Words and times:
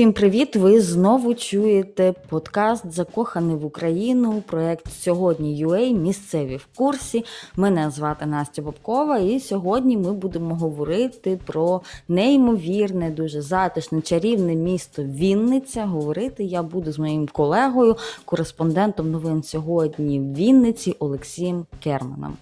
Всім 0.00 0.12
привіт! 0.12 0.56
Ви 0.56 0.80
знову 0.80 1.34
чуєте 1.34 2.14
подкаст 2.28 2.92
Закоханий 2.92 3.56
в 3.56 3.64
Україну. 3.64 4.42
Проект 4.46 4.92
сьогодні 4.92 5.66
UA 5.66 5.92
місцеві 5.92 6.56
в 6.56 6.66
курсі. 6.76 7.24
Мене 7.56 7.90
звати 7.90 8.26
Настя 8.26 8.62
Бобкова, 8.62 9.18
і 9.18 9.40
сьогодні 9.40 9.96
ми 9.96 10.12
будемо 10.12 10.54
говорити 10.54 11.40
про 11.46 11.80
неймовірне, 12.08 13.10
дуже 13.10 13.42
затишне, 13.42 14.00
чарівне 14.00 14.54
місто 14.54 15.02
Вінниця. 15.02 15.86
Говорити 15.86 16.44
я 16.44 16.62
буду 16.62 16.92
з 16.92 16.98
моїм 16.98 17.28
колегою, 17.32 17.96
кореспондентом 18.24 19.10
новин 19.10 19.42
сьогодні 19.42 20.20
в 20.20 20.34
Вінниці 20.34 20.96
Олексієм 20.98 21.66
Керманом. 21.82 22.36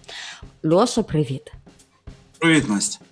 Льоша, 0.65 1.03
привіт! 1.03 1.51
Привіт, 2.39 2.69
Настя! 2.69 3.08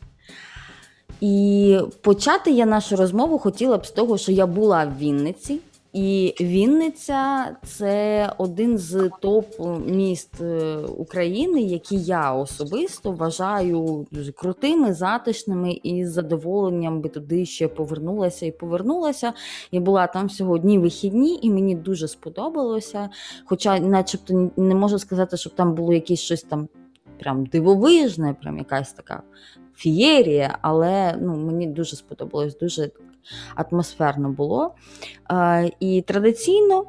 І 1.22 1.80
почати 2.02 2.52
я 2.52 2.66
нашу 2.66 2.96
розмову 2.96 3.40
хотіла 3.40 3.78
б 3.78 3.86
з 3.86 3.92
того, 3.92 4.18
що 4.18 4.32
я 4.32 4.48
була 4.48 4.86
в 4.86 4.98
Вінниці. 4.98 5.60
І 5.94 6.36
Вінниця 6.42 7.52
це 7.66 8.34
один 8.38 8.78
з 8.78 9.10
топ 9.22 9.46
міст 9.88 10.42
е, 10.42 10.78
України, 10.78 11.62
які 11.62 11.98
я 11.98 12.34
особисто 12.34 13.12
вважаю 13.12 14.08
дуже 14.12 14.32
крутими, 14.32 14.94
затишними 14.94 15.72
і 15.72 16.06
з 16.06 16.12
задоволенням 16.12 17.02
би 17.02 17.10
туди 17.10 17.46
ще 17.46 17.68
повернулася 17.68 18.46
і 18.46 18.52
повернулася. 18.52 19.34
Я 19.72 19.80
була 19.80 20.08
там 20.08 20.30
сьогодні 20.30 20.80
вихідні, 20.80 21.40
і 21.42 21.50
мені 21.50 21.76
дуже 21.76 22.08
сподобалося. 22.08 23.10
Хоча, 23.46 23.80
начебто, 23.80 24.52
не 24.58 24.76
можу 24.76 25.00
сказати, 25.00 25.38
щоб 25.38 25.54
там 25.54 25.74
було 25.74 25.94
якесь 25.94 26.20
щось 26.20 26.44
там 26.44 26.68
прям 27.20 27.46
дивовижне, 27.46 28.36
прям 28.42 28.58
якась 28.58 28.94
така 28.94 29.24
фієрія, 29.78 30.58
але 30.62 31.18
ну, 31.22 31.36
мені 31.36 31.68
дуже 31.68 31.96
сподобалось, 31.96 32.58
дуже 32.58 32.92
атмосферно 33.56 34.30
було. 34.30 34.76
І 35.80 36.02
традиційно. 36.02 36.86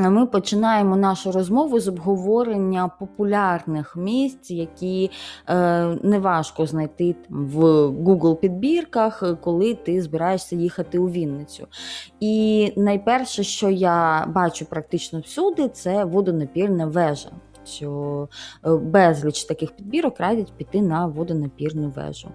Ми 0.00 0.26
починаємо 0.26 0.96
нашу 0.96 1.32
розмову 1.32 1.80
з 1.80 1.88
обговорення 1.88 2.90
популярних 2.98 3.96
місць, 3.96 4.50
які 4.50 5.10
е, 5.48 5.84
неважко 6.02 6.66
знайти 6.66 7.16
в 7.28 7.64
Google 7.86 8.36
підбірках, 8.36 9.22
коли 9.40 9.74
ти 9.74 10.02
збираєшся 10.02 10.56
їхати 10.56 10.98
у 10.98 11.08
Вінницю. 11.08 11.66
І 12.20 12.72
найперше, 12.76 13.42
що 13.42 13.70
я 13.70 14.26
бачу 14.34 14.66
практично 14.66 15.20
всюди, 15.20 15.68
це 15.68 16.04
водонапірна 16.04 16.86
вежа 16.86 17.30
що 17.68 18.28
е, 18.66 18.70
безліч 18.70 19.44
таких 19.44 19.76
підбірок 19.76 20.20
радять 20.20 20.52
піти 20.56 20.82
на 20.82 21.06
водонапірну 21.06 21.90
вежу. 21.90 22.28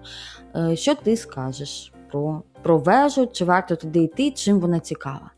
Е, 0.56 0.76
що 0.76 0.94
ти 0.94 1.16
скажеш 1.16 1.92
про, 2.10 2.42
про 2.62 2.78
вежу? 2.78 3.26
Чи 3.32 3.44
варто 3.44 3.76
туди 3.76 3.98
йти? 3.98 4.30
Чим 4.30 4.60
вона 4.60 4.80
цікава? 4.80 5.30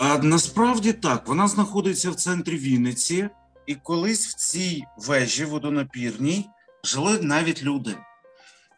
А, 0.00 0.18
Насправді 0.18 0.92
так, 0.92 1.28
вона 1.28 1.48
знаходиться 1.48 2.10
в 2.10 2.14
центрі 2.14 2.56
Вінниці, 2.56 3.28
і 3.66 3.74
колись 3.74 4.26
в 4.26 4.34
цій 4.34 4.84
вежі 4.98 5.44
водонапірній 5.44 6.46
жили 6.84 7.18
навіть 7.22 7.62
люди. 7.62 7.96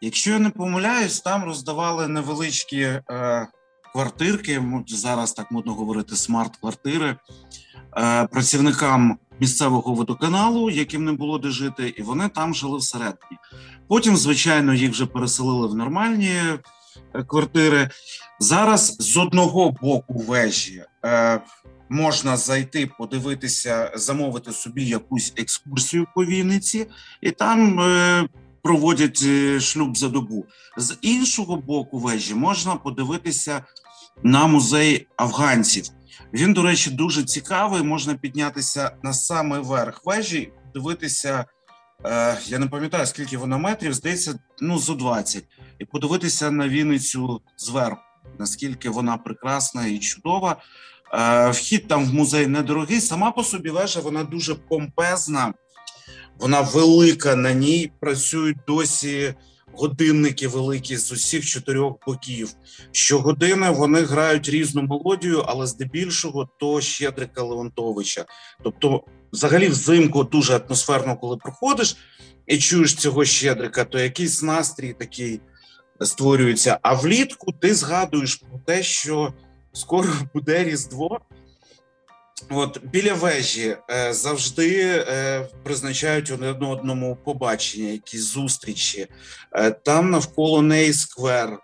Якщо 0.01 0.31
я 0.31 0.39
не 0.39 0.49
помиляюсь, 0.49 1.21
там 1.21 1.43
роздавали 1.43 2.07
невеличкі 2.07 2.81
е, 2.81 3.47
квартирки, 3.93 4.63
зараз 4.87 5.33
так 5.33 5.51
модно 5.51 5.73
говорити, 5.73 6.15
смарт-квартири 6.15 7.15
е, 7.97 8.27
працівникам 8.27 9.17
місцевого 9.39 9.93
водоканалу, 9.93 10.69
яким 10.69 11.05
не 11.05 11.11
було 11.11 11.37
де 11.37 11.49
жити, 11.49 11.93
і 11.97 12.01
вони 12.01 12.29
там 12.29 12.55
жили 12.55 12.77
всередині. 12.77 13.37
Потім, 13.87 14.17
звичайно, 14.17 14.73
їх 14.73 14.91
вже 14.91 15.05
переселили 15.05 15.67
в 15.67 15.75
нормальні 15.75 16.31
е, 17.13 17.23
квартири. 17.23 17.89
Зараз 18.39 18.95
з 18.99 19.17
одного 19.17 19.71
боку 19.81 20.13
вежі 20.13 20.83
е, 21.05 21.41
можна 21.89 22.37
зайти, 22.37 22.91
подивитися, 22.99 23.91
замовити 23.95 24.51
собі 24.51 24.85
якусь 24.85 25.33
екскурсію 25.37 26.07
по 26.15 26.25
Вінниці, 26.25 26.87
і 27.21 27.31
там 27.31 27.79
е, 27.79 28.27
проводять 28.61 29.23
е, 29.25 29.59
шлюб 29.59 29.97
за 29.97 30.09
добу. 30.09 30.45
З 30.77 30.97
іншого 31.01 31.55
боку 31.55 31.99
вежі 31.99 32.35
можна 32.35 32.75
подивитися 32.75 33.61
на 34.23 34.47
музей 34.47 35.07
афганців. 35.17 35.85
Він, 36.33 36.53
до 36.53 36.61
речі, 36.61 36.91
дуже 36.91 37.23
цікавий. 37.23 37.83
Можна 37.83 38.15
піднятися 38.15 38.91
на 39.03 39.13
самий 39.13 39.59
верх 39.61 40.01
вежі, 40.05 40.51
дивитися. 40.73 41.45
Е, 42.05 42.37
я 42.45 42.59
не 42.59 42.67
пам'ятаю, 42.67 43.05
скільки 43.05 43.37
вона 43.37 43.57
метрів, 43.57 43.93
здається, 43.93 44.39
ну 44.61 44.79
зо 44.79 44.93
20. 44.93 45.43
і 45.79 45.85
подивитися 45.85 46.51
на 46.51 46.67
Вінницю 46.67 47.41
зверху, 47.57 48.01
наскільки 48.39 48.89
вона 48.89 49.17
прекрасна 49.17 49.87
і 49.87 49.99
чудова. 49.99 50.55
Е, 51.13 51.49
вхід 51.49 51.87
там 51.87 52.05
в 52.05 52.13
музей 52.13 52.47
недорогий. 52.47 53.01
Сама 53.01 53.31
по 53.31 53.43
собі 53.43 53.69
вежа 53.69 53.99
вона 53.99 54.23
дуже 54.23 54.55
помпезна, 54.55 55.53
вона 56.39 56.61
велика. 56.61 57.35
На 57.35 57.53
ній 57.53 57.91
працюють 57.99 58.57
досі 58.67 59.33
годинники 59.77 60.47
великі 60.47 60.97
з 60.97 61.11
усіх 61.11 61.45
чотирьох 61.45 61.93
боків. 62.07 62.49
Щогодини 62.91 63.69
вони 63.69 64.01
грають 64.01 64.49
різну 64.49 64.81
мелодію, 64.81 65.43
але 65.47 65.67
здебільшого 65.67 66.49
то 66.59 66.81
Щедрика 66.81 67.43
Леонтовича. 67.43 68.25
Тобто, 68.63 69.03
взагалі, 69.33 69.67
взимку 69.67 70.23
дуже 70.23 70.55
атмосферно, 70.55 71.17
коли 71.17 71.37
проходиш 71.37 71.97
і 72.47 72.57
чуєш 72.57 72.95
цього 72.95 73.25
Щедрика, 73.25 73.85
то 73.85 73.99
якийсь 73.99 74.43
настрій 74.43 74.93
такий 74.93 75.39
створюється. 76.01 76.79
А 76.81 76.93
влітку 76.93 77.51
ти 77.51 77.75
згадуєш 77.75 78.35
про 78.35 78.59
те, 78.65 78.83
що 78.83 79.33
скоро 79.73 80.09
буде 80.33 80.63
різдво. 80.63 81.21
От 82.49 82.79
біля 82.83 83.13
вежі 83.13 83.77
е, 83.91 84.13
завжди 84.13 84.81
е, 85.07 85.39
призначають 85.63 86.31
одне 86.31 86.67
одному 86.67 87.15
побачення, 87.15 87.89
якісь 87.89 88.21
зустрічі. 88.21 89.07
Е, 89.53 89.71
там 89.71 90.11
навколо 90.11 90.61
неї 90.61 90.93
сквер, 90.93 91.59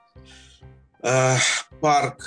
е, 1.06 1.40
парк, 1.82 2.18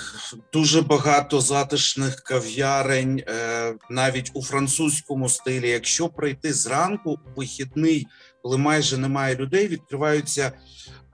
дуже 0.52 0.82
багато 0.82 1.40
затишних 1.40 2.20
кав'ярень, 2.20 3.22
е, 3.28 3.74
навіть 3.90 4.30
у 4.34 4.42
французькому 4.42 5.28
стилі. 5.28 5.68
Якщо 5.68 6.08
прийти 6.08 6.52
зранку, 6.52 7.18
вихідний, 7.36 8.06
коли 8.42 8.58
майже 8.58 8.98
немає 8.98 9.36
людей, 9.36 9.68
відкриваються 9.68 10.52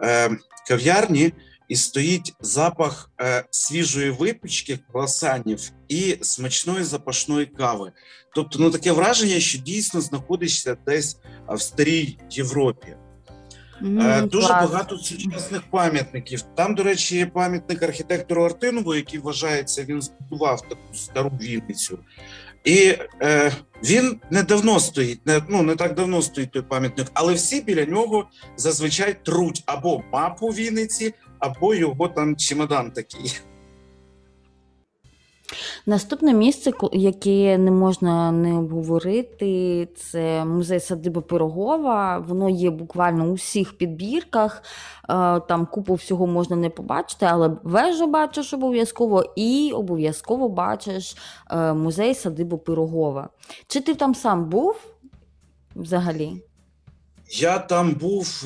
е, 0.03 0.31
кав'ярні 0.69 1.33
і 1.71 1.77
стоїть 1.77 2.35
запах 2.41 3.11
е, 3.21 3.45
свіжої 3.51 4.11
випічки, 4.11 4.79
круасанів 4.93 5.71
і 5.89 6.17
смачної 6.23 6.85
запашної 6.85 7.47
кави. 7.47 7.93
Тобто, 8.35 8.59
ну 8.59 8.71
таке 8.71 8.93
враження, 8.93 9.41
що 9.41 9.59
дійсно 9.59 10.01
знаходишся 10.01 10.77
десь 10.87 11.17
в 11.49 11.61
старій 11.61 12.19
Європі. 12.31 12.97
Mm, 13.83 14.29
Дуже 14.29 14.47
клас. 14.47 14.71
багато 14.71 14.99
сучасних 14.99 15.63
пам'ятників. 15.71 16.43
Там, 16.57 16.75
до 16.75 16.83
речі, 16.83 17.17
є 17.17 17.27
пам'ятник 17.27 17.83
архітектору 17.83 18.45
Артинову, 18.45 18.95
який 18.95 19.21
вважається, 19.21 19.85
він 19.85 20.03
збудував 20.03 20.61
таку 20.69 20.95
стару 20.95 21.33
Вінницю. 21.43 21.99
І 22.65 22.95
е, 23.23 23.53
він 23.85 24.21
не 24.31 24.43
давно 24.43 24.81
стоїть, 24.81 25.27
не 25.27 25.43
ну 25.49 25.63
не 25.63 25.77
так 25.77 25.95
давно 25.95 26.23
стоїть 26.23 26.51
той 26.51 26.63
пам'ятник, 26.63 27.07
але 27.15 27.35
всі 27.35 27.61
біля 27.61 27.85
нього 27.85 28.29
зазвичай 28.57 29.17
труть 29.25 29.63
або 29.67 30.03
мапу 30.13 30.47
Вінниці, 30.47 31.15
або 31.41 31.75
його 31.75 32.09
там 32.09 32.37
чемодан 32.37 32.91
такий. 32.91 33.41
Наступне 35.87 36.35
місце, 36.35 36.73
яке 36.93 37.59
не 37.59 37.71
можна 37.71 38.33
не 38.33 38.59
обговорити, 38.59 39.89
це 39.97 40.45
музей 40.45 40.81
садиби 40.81 41.21
Пирогова. 41.21 42.19
Воно 42.19 42.51
є 42.51 42.71
буквально 42.71 43.31
у 43.31 43.35
всіх 43.35 43.79
підбірках. 43.79 44.63
Е, 44.63 45.41
там 45.41 45.67
купу 45.67 45.95
всього 45.95 46.27
можна 46.27 46.57
не 46.57 46.71
побачити, 46.71 47.27
але 47.27 47.57
вежу 47.63 48.07
бачиш 48.07 48.53
обов'язково 48.55 49.25
і 49.37 49.73
обов'язково 49.75 50.49
бачиш 50.49 51.17
е, 51.51 51.73
музей 51.73 52.15
садиби 52.15 52.57
Пирогова. 52.57 53.29
Чи 53.67 53.81
ти 53.81 53.95
там 53.95 54.15
сам 54.15 54.45
був 54.49 54.77
взагалі? 55.77 56.33
Я 57.31 57.59
там 57.59 57.93
був 57.93 58.45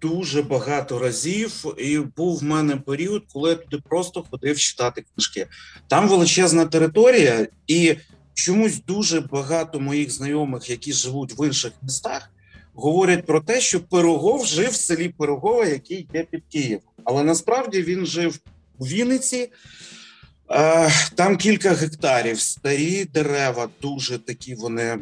дуже 0.00 0.42
багато 0.42 0.98
разів, 0.98 1.64
і 1.78 1.98
був 1.98 2.38
в 2.38 2.42
мене 2.42 2.76
період, 2.76 3.22
коли 3.32 3.50
я 3.50 3.56
туди 3.56 3.82
просто 3.88 4.24
ходив 4.30 4.58
читати 4.58 5.04
книжки. 5.14 5.46
Там 5.88 6.08
величезна 6.08 6.66
територія, 6.66 7.46
і 7.66 7.96
чомусь 8.34 8.82
дуже 8.86 9.20
багато 9.20 9.80
моїх 9.80 10.10
знайомих, 10.10 10.70
які 10.70 10.92
живуть 10.92 11.38
в 11.38 11.46
інших 11.46 11.72
містах, 11.82 12.30
говорять 12.74 13.26
про 13.26 13.40
те, 13.40 13.60
що 13.60 13.80
Пирогов 13.80 14.46
жив 14.46 14.70
в 14.70 14.74
селі 14.74 15.08
Пирогова, 15.08 15.66
який 15.66 16.08
є 16.14 16.26
під 16.30 16.42
Києвом. 16.52 16.92
Але 17.04 17.24
насправді 17.24 17.82
він 17.82 18.06
жив 18.06 18.38
у 18.78 18.86
Вінниці. 18.86 19.50
Там 21.14 21.36
кілька 21.36 21.72
гектарів, 21.72 22.40
старі 22.40 23.04
дерева, 23.04 23.68
дуже 23.82 24.18
такі 24.18 24.54
вони 24.54 24.98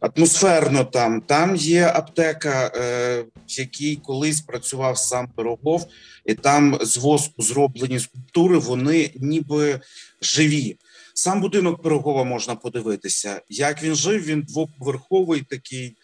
атмосферно 0.00 0.84
там. 0.84 1.20
Там 1.20 1.56
є 1.56 1.86
аптека, 1.86 2.72
е, 2.76 3.20
в 3.48 3.58
якій 3.58 3.96
колись 3.96 4.40
працював 4.40 4.98
сам 4.98 5.28
Пирогов, 5.28 5.86
і 6.26 6.34
там 6.34 6.78
з 6.80 6.96
воску 6.96 7.42
зроблені 7.42 8.00
скульптури, 8.00 8.58
вони 8.58 9.10
ніби 9.14 9.80
живі. 10.22 10.76
Сам 11.14 11.40
будинок 11.40 11.82
Пирогова 11.82 12.24
можна 12.24 12.54
подивитися. 12.54 13.40
Як 13.48 13.82
він 13.82 13.94
жив, 13.94 14.24
він 14.24 14.42
двоповерховий 14.42 15.42
такий. 15.50 15.96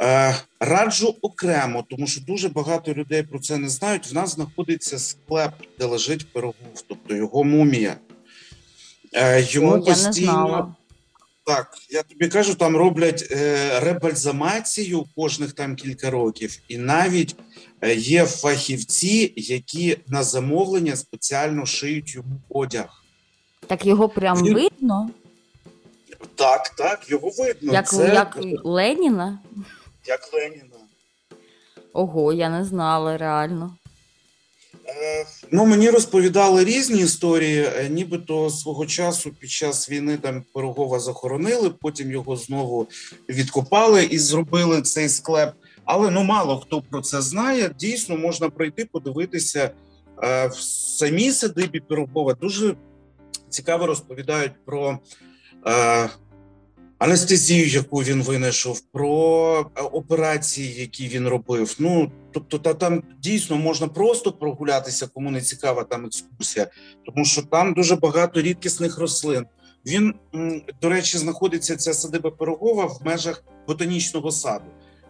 Е, 0.00 0.36
раджу 0.60 1.16
окремо, 1.22 1.84
тому 1.90 2.06
що 2.06 2.20
дуже 2.20 2.48
багато 2.48 2.94
людей 2.94 3.22
про 3.22 3.38
це 3.38 3.58
не 3.58 3.68
знають. 3.68 4.10
В 4.10 4.14
нас 4.14 4.34
знаходиться 4.34 4.98
склеп, 4.98 5.52
де 5.78 5.84
лежить 5.84 6.32
Пирогов, 6.32 6.84
тобто 6.88 7.14
його 7.14 7.44
мумія. 7.44 7.96
Е, 9.14 9.46
йому 9.50 9.72
О, 9.72 9.80
постійно. 9.80 10.76
Так, 11.48 11.70
я 11.90 12.02
тобі 12.02 12.28
кажу, 12.28 12.54
там 12.54 12.76
роблять 12.76 13.28
е, 13.30 13.80
ребальзамацію 13.80 15.04
кожних 15.16 15.52
там 15.52 15.76
кілька 15.76 16.10
років, 16.10 16.58
і 16.68 16.78
навіть 16.78 17.36
е, 17.80 17.94
є 17.94 18.24
фахівці, 18.26 19.32
які 19.36 19.96
на 20.06 20.22
замовлення 20.22 20.96
спеціально 20.96 21.66
шиють 21.66 22.14
йому 22.14 22.40
одяг. 22.48 23.02
Так 23.66 23.86
його 23.86 24.08
прям 24.08 24.44
Він- 24.44 24.54
видно, 24.54 25.10
Так, 26.34 26.68
так, 26.68 27.10
його 27.10 27.30
видно. 27.38 27.72
як, 27.72 27.88
це 27.90 28.14
як 28.14 28.38
Леніна. 28.64 29.38
як 30.06 30.32
Леніна. 30.32 30.76
Ого, 31.92 32.32
я 32.32 32.48
не 32.48 32.64
знала 32.64 33.16
реально. 33.16 33.76
Ну, 35.50 35.66
мені 35.66 35.90
розповідали 35.90 36.64
різні 36.64 37.00
історії. 37.00 37.70
Е, 37.76 37.88
Нібито 37.88 38.50
свого 38.50 38.86
часу 38.86 39.30
під 39.40 39.50
час 39.50 39.90
війни 39.90 40.16
там 40.16 40.42
Пирогова 40.54 40.98
захоронили, 40.98 41.70
потім 41.70 42.12
його 42.12 42.36
знову 42.36 42.88
відкопали 43.28 44.04
і 44.04 44.18
зробили 44.18 44.82
цей 44.82 45.08
склеп. 45.08 45.54
Але 45.84 46.10
ну 46.10 46.22
мало 46.22 46.60
хто 46.60 46.82
про 46.82 47.00
це 47.00 47.20
знає. 47.20 47.70
Дійсно, 47.78 48.16
можна 48.16 48.50
пройти, 48.50 48.84
подивитися 48.84 49.70
е, 50.22 50.46
в 50.46 50.54
самій 50.98 51.32
садибі 51.32 51.80
Пирогова. 51.80 52.34
Дуже 52.34 52.74
цікаво 53.48 53.86
розповідають 53.86 54.52
про 54.64 54.98
е, 55.66 56.08
анестезію, 56.98 57.66
яку 57.66 57.96
він 57.96 58.22
винайшов, 58.22 58.80
про 58.80 59.70
е, 59.76 59.82
операції, 59.82 60.80
які 60.80 61.08
він 61.08 61.28
робив. 61.28 61.76
Ну 61.78 62.12
тобто, 62.32 62.58
та 62.58 62.74
там 62.74 63.02
дійсно 63.18 63.56
можна 63.56 63.88
просто 63.88 64.32
прогулятися, 64.32 65.06
кому 65.06 65.30
не 65.30 65.40
цікава 65.40 65.84
там 65.84 66.06
екскурсія, 66.06 66.66
тому 67.06 67.24
що 67.24 67.42
там 67.42 67.74
дуже 67.74 67.96
багато 67.96 68.42
рідкісних 68.42 68.98
рослин. 68.98 69.46
Він, 69.86 70.14
до 70.82 70.88
речі, 70.88 71.18
знаходиться 71.18 71.76
ця 71.76 71.94
садиба 71.94 72.30
Пирогова 72.30 72.84
в 72.84 73.00
межах 73.04 73.44
ботанічного 73.66 74.30
саду. 74.30 74.64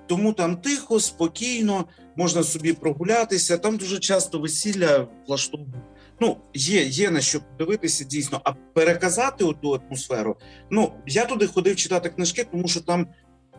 Тому 0.07 0.33
там 0.33 0.57
тихо, 0.57 1.01
спокійно, 1.01 1.85
можна 2.17 2.43
собі 2.43 2.73
прогулятися. 2.73 3.59
Там 3.59 3.77
дуже 3.77 3.99
часто 3.99 4.39
весілля 4.39 5.09
влаштовують. 5.27 5.75
Ну, 6.21 6.37
є, 6.55 6.83
є 6.85 7.11
на 7.11 7.21
що 7.21 7.41
подивитися 7.41 8.05
дійсно, 8.05 8.41
а 8.45 8.53
переказати 8.53 9.45
ту 9.63 9.75
атмосферу. 9.75 10.37
Ну, 10.71 10.93
я 11.07 11.25
туди 11.25 11.47
ходив 11.47 11.77
читати 11.77 12.09
книжки, 12.09 12.45
тому 12.53 12.69
що 12.69 12.81
там 12.81 13.07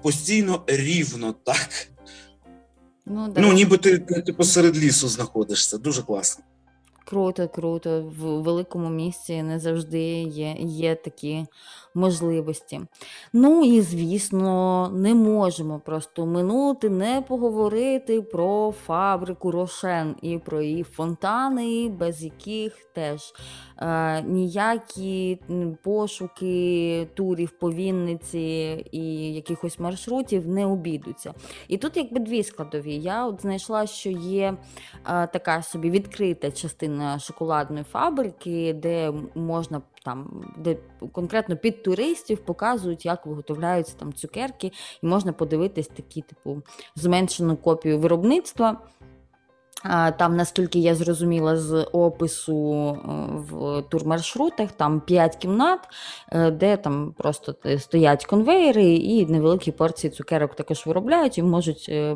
постійно 0.01 0.63
рівно, 0.67 1.33
так. 1.33 1.91
Ну, 3.05 3.27
да. 3.27 3.41
Ну, 3.41 3.53
ніби 3.53 3.77
ти, 3.77 3.99
ти 3.99 4.33
посеред 4.33 4.77
лісу 4.77 5.07
знаходишся. 5.07 5.77
Дуже 5.77 6.03
класно. 6.03 6.43
Круто, 7.09 7.47
круто. 7.47 8.01
В 8.01 8.41
великому 8.41 8.89
місті 8.89 9.43
не 9.43 9.59
завжди 9.59 10.01
є, 10.21 10.55
є 10.59 10.95
такі 10.95 11.45
можливості. 11.93 12.81
Ну 13.33 13.63
і 13.63 13.81
звісно, 13.81 14.89
не 14.93 15.15
можемо 15.15 15.79
просто 15.79 16.25
минути, 16.25 16.89
не 16.89 17.21
поговорити 17.27 18.21
про 18.21 18.73
фабрику 18.85 19.51
Рошен 19.51 20.15
і 20.21 20.37
про 20.37 20.61
її 20.61 20.83
фонтани, 20.83 21.89
без 21.89 22.23
яких 22.23 22.75
теж 22.93 23.33
е, 23.77 24.21
ніякі 24.21 25.39
пошуки 25.83 27.07
турів 27.13 27.51
по 27.59 27.71
Вінниці 27.71 28.39
і 28.91 29.33
якихось 29.33 29.79
маршрутів 29.79 30.47
не 30.47 30.65
обійдуться. 30.65 31.33
І 31.67 31.77
тут 31.77 31.97
якби 31.97 32.19
дві 32.19 32.43
складові. 32.43 32.95
Я 32.95 33.27
от 33.27 33.41
знайшла, 33.41 33.87
що 33.87 34.09
є 34.09 34.57
е, 35.09 35.27
така 35.27 35.61
собі 35.61 35.89
відкрита 35.89 36.51
частина 36.51 36.98
шоколадної 37.19 37.83
фабрики, 37.83 38.73
де 38.73 39.13
можна 39.35 39.81
там, 40.05 40.43
де 40.57 40.77
конкретно 41.11 41.57
під 41.57 41.83
туристів 41.83 42.37
показують, 42.37 43.05
як 43.05 43.25
виготовляються 43.25 43.95
там 43.97 44.13
цукерки, 44.13 44.71
і 45.03 45.07
можна 45.07 45.33
подивитись 45.33 45.87
такі, 45.87 46.21
типу, 46.21 46.61
зменшену 46.95 47.57
копію 47.57 47.99
виробництва. 47.99 48.77
Там, 50.17 50.35
наскільки 50.35 50.79
я 50.79 50.95
зрозуміла 50.95 51.57
з 51.57 51.83
опису 51.91 52.73
е, 52.73 52.97
в 53.35 53.81
турмаршрутах, 53.89 54.71
там 54.71 55.01
5 55.01 55.35
кімнат, 55.35 55.79
е, 56.31 56.51
де 56.51 56.77
там 56.77 57.13
просто 57.17 57.55
е, 57.65 57.79
стоять 57.79 58.25
конвейери 58.25 58.95
і 58.95 59.25
невеликі 59.25 59.71
порції 59.71 60.11
цукерок 60.11 60.55
також 60.55 60.85
виробляють 60.85 61.37
і 61.37 61.43
можуть 61.43 61.85
е, 61.89 62.15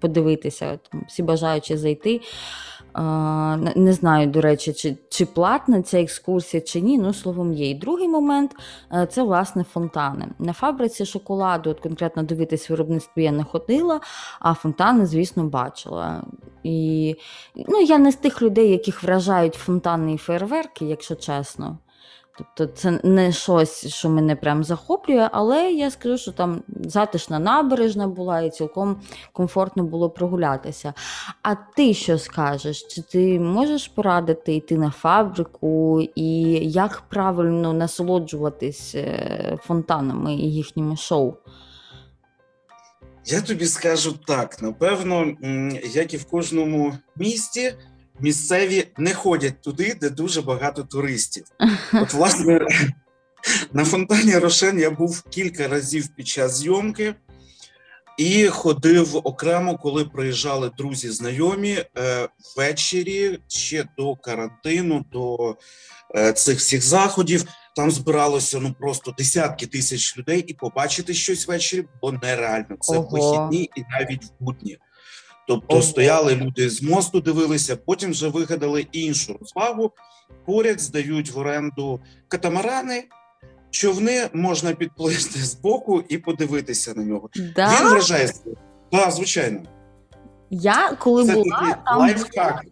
подивитися, 0.00 0.78
там, 0.90 1.04
всі 1.08 1.22
бажаючи 1.22 1.78
зайти. 1.78 2.20
Не 3.76 3.92
знаю, 3.92 4.26
до 4.26 4.40
речі, 4.40 4.72
чи, 4.72 4.96
чи 5.08 5.26
платна 5.26 5.82
ця 5.82 6.00
екскурсія, 6.00 6.60
чи 6.60 6.80
ні. 6.80 6.98
Ну, 6.98 7.14
словом, 7.14 7.52
є. 7.52 7.70
І 7.70 7.74
другий 7.74 8.08
момент 8.08 8.56
е, 8.92 9.06
це 9.06 9.22
власне 9.22 9.64
фонтани. 9.64 10.28
На 10.38 10.52
фабриці 10.52 11.06
шоколаду, 11.06 11.70
от 11.70 11.80
конкретно 11.80 12.22
дивитись 12.22 12.70
виробництво 12.70 13.22
я 13.22 13.32
не 13.32 13.44
ходила, 13.44 14.00
а 14.40 14.54
фонтани, 14.54 15.06
звісно, 15.06 15.44
бачила. 15.44 16.22
І 16.62 17.16
ну, 17.68 17.80
я 17.80 17.98
не 17.98 18.12
з 18.12 18.16
тих 18.16 18.42
людей, 18.42 18.70
яких 18.70 19.02
вражають 19.02 19.54
фонтани 19.54 20.14
і 20.14 20.18
фейерверки, 20.18 20.84
якщо 20.84 21.14
чесно. 21.14 21.78
Тобто 22.38 22.66
це 22.66 23.00
не 23.02 23.32
щось, 23.32 23.86
що 23.86 24.08
мене 24.08 24.36
прям 24.36 24.64
захоплює, 24.64 25.28
але 25.32 25.72
я 25.72 25.90
скажу, 25.90 26.18
що 26.18 26.32
там 26.32 26.62
затишна 26.68 27.38
набережна 27.38 28.08
була 28.08 28.40
і 28.40 28.50
цілком 28.50 29.00
комфортно 29.32 29.84
було 29.84 30.10
прогулятися. 30.10 30.94
А 31.42 31.54
ти 31.54 31.94
що 31.94 32.18
скажеш? 32.18 32.82
Чи 32.82 33.02
ти 33.02 33.40
можеш 33.40 33.88
порадити 33.88 34.54
йти 34.54 34.78
на 34.78 34.90
фабрику 34.90 36.02
і 36.14 36.40
як 36.70 37.02
правильно 37.08 37.72
насолоджуватись 37.72 38.94
е, 38.94 39.58
фонтанами 39.62 40.34
і 40.34 40.52
їхніми 40.52 40.96
шоу? 40.96 41.34
Я 43.26 43.40
тобі 43.40 43.66
скажу 43.66 44.12
так: 44.26 44.62
напевно, 44.62 45.36
як 45.94 46.14
і 46.14 46.16
в 46.16 46.24
кожному 46.24 46.98
місті, 47.16 47.74
місцеві 48.22 48.86
не 48.98 49.14
ходять 49.14 49.62
туди, 49.62 49.96
де 50.00 50.10
дуже 50.10 50.42
багато 50.42 50.82
туристів. 50.82 51.44
От, 51.92 52.12
власне, 52.12 52.66
на 53.72 53.84
фонтані 53.84 54.38
Рошен 54.38 54.78
я 54.78 54.90
був 54.90 55.22
кілька 55.22 55.68
разів 55.68 56.08
під 56.16 56.28
час 56.28 56.58
зйомки 56.58 57.14
і 58.18 58.46
ходив 58.46 59.16
окремо, 59.16 59.78
коли 59.78 60.04
приїжджали 60.04 60.70
друзі, 60.78 61.10
знайомі 61.10 61.84
е, 61.98 62.28
ввечері 62.56 63.38
ще 63.48 63.84
до 63.98 64.16
карантину, 64.16 65.04
до 65.12 65.56
е, 66.16 66.32
цих 66.32 66.58
всіх 66.58 66.82
заходів. 66.82 67.44
Там 67.76 67.90
збиралося 67.90 68.58
ну 68.60 68.74
просто 68.80 69.14
десятки 69.18 69.66
тисяч 69.66 70.18
людей, 70.18 70.44
і 70.46 70.54
побачити 70.54 71.14
щось 71.14 71.48
ввечері 71.48 71.84
було 72.00 72.18
нереально. 72.22 72.76
Це 72.80 72.96
Ого. 72.96 73.08
вихідні 73.10 73.70
і 73.76 73.84
навіть 73.90 74.24
в 74.24 74.30
будні. 74.40 74.78
Тобто 75.48 75.82
стояли 75.82 76.34
люди 76.36 76.70
з 76.70 76.82
мосту, 76.82 77.20
дивилися, 77.20 77.76
потім 77.76 78.10
вже 78.10 78.28
вигадали 78.28 78.86
іншу 78.92 79.36
розвагу. 79.40 79.92
Поряд 80.46 80.80
здають 80.80 81.30
в 81.30 81.38
оренду 81.38 82.00
катамарани, 82.28 83.04
човни 83.70 84.28
можна 84.32 84.72
підплисти 84.72 85.38
з 85.38 85.54
боку 85.54 86.02
і 86.08 86.18
подивитися 86.18 86.94
на 86.96 87.04
нього. 87.04 87.28
Да? 87.56 87.78
Він 87.80 87.88
вражає. 87.88 88.30
Так, 88.90 89.10
звичайно. 89.10 89.60
Я 90.50 90.96
коли 90.98 91.24
Це 91.24 91.34
була, 91.34 91.76
там 91.86 91.98
лайфхак. 91.98 92.64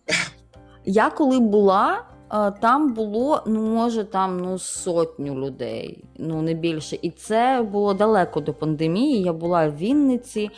Я 0.85 1.11
коли 1.11 1.39
була, 1.39 2.05
е, 2.33 2.53
там 2.61 2.93
було, 2.95 3.43
ну, 3.47 3.62
може, 3.62 4.05
там 4.05 4.41
ну, 4.41 4.59
сотню 4.59 5.35
людей, 5.35 6.05
ну 6.19 6.43
не 6.43 6.55
більше. 6.55 6.99
І 7.03 7.11
це 7.11 7.67
було 7.73 7.95
далеко 7.95 8.41
до 8.41 8.55
пандемії. 8.55 9.23
Я 9.23 9.33
була 9.33 9.69
в 9.69 9.77
Вінниці. 9.77 10.50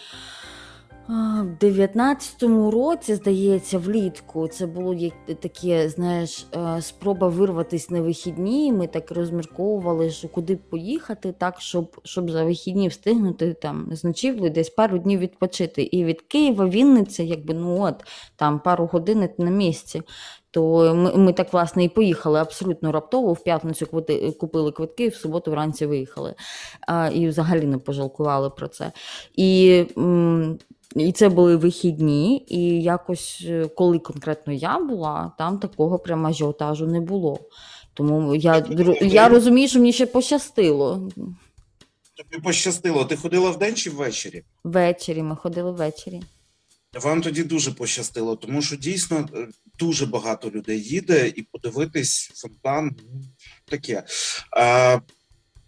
В 1.09 1.47
19-му 1.61 2.71
році, 2.71 3.15
здається, 3.15 3.79
влітку 3.79 4.49
це 4.49 4.67
було 4.67 4.95
як 4.95 5.13
таке, 5.41 5.89
знаєш, 5.89 6.47
е, 6.57 6.83
спроба 6.83 7.29
вирватися 7.29 7.95
на 7.95 8.01
вихідні. 8.01 8.73
Ми 8.73 8.87
так 8.87 9.11
розмірковували, 9.11 10.11
що 10.11 10.29
куди 10.29 10.57
поїхати, 10.57 11.35
так, 11.39 11.61
щоб, 11.61 12.01
щоб 12.05 12.31
за 12.31 12.45
вихідні 12.45 12.89
встигнути 12.89 13.55
там 13.55 13.89
з 13.93 14.05
ночівлею 14.05 14.51
десь 14.51 14.71
пару 14.71 14.99
днів 14.99 15.21
відпочити. 15.21 15.83
І 15.83 16.05
від 16.05 16.23
Києва 16.23 16.67
Вінниця, 16.67 17.23
якби 17.23 17.55
ну 17.55 17.81
от 17.83 17.95
там 18.37 18.61
пару 18.61 18.87
годин 18.87 19.29
на 19.39 19.51
місці. 19.51 20.03
То 20.51 20.95
ми, 20.95 21.17
ми 21.17 21.33
так 21.33 21.53
власне 21.53 21.85
і 21.85 21.89
поїхали 21.89 22.41
абсолютно 22.41 22.93
раптово. 22.93 23.33
В 23.33 23.45
п'ятницю 23.45 23.87
квити- 23.87 24.33
купили 24.33 24.73
квитки, 24.73 25.09
в 25.09 25.15
суботу 25.15 25.51
вранці 25.51 25.87
виїхали. 25.87 26.35
А, 26.81 27.09
і 27.09 27.29
взагалі 27.29 27.67
не 27.67 27.79
пожалкували 27.79 28.51
про 28.51 28.69
це. 28.69 28.93
І, 29.35 29.85
м, 29.99 30.59
і 30.97 31.13
це 31.13 31.29
були 31.29 31.57
вихідні, 31.57 32.47
і 32.49 32.83
якось, 32.83 33.43
е, 33.47 33.69
коли 33.77 33.99
конкретно 33.99 34.53
я 34.53 34.79
була, 34.79 35.33
там 35.39 35.59
такого 35.59 35.99
прямо 35.99 36.29
ажіотажу 36.29 36.87
не 36.87 37.01
було. 37.01 37.39
Тому 37.95 38.35
я, 38.35 38.67
я 39.01 39.29
розумію, 39.29 39.69
що 39.69 39.79
мені 39.79 39.93
ще 39.93 40.07
пощастило. 40.07 41.11
Тобі 42.17 42.43
пощастило. 42.43 43.05
Ти 43.05 43.17
ходила 43.17 43.51
вдень 43.51 43.75
чи 43.75 43.91
ввечері? 43.91 44.43
Ввечері 44.65 45.23
ми 45.23 45.37
ходили 45.37 45.73
ввечері. 45.73 46.23
Вам 47.01 47.23
тоді 47.23 47.45
дуже 47.45 47.73
пощастило, 47.73 48.37
тому 48.37 48.63
що 48.63 48.77
дійсно 48.77 49.29
е, 49.35 49.49
дуже 49.79 50.07
багато 50.07 50.51
людей 50.51 50.83
їде 50.83 51.33
і 51.37 51.43
подивитись 51.43 52.31
фонтан 52.35 52.97
ну, 53.13 53.21
таке. 53.65 54.05
Е, 54.57 55.01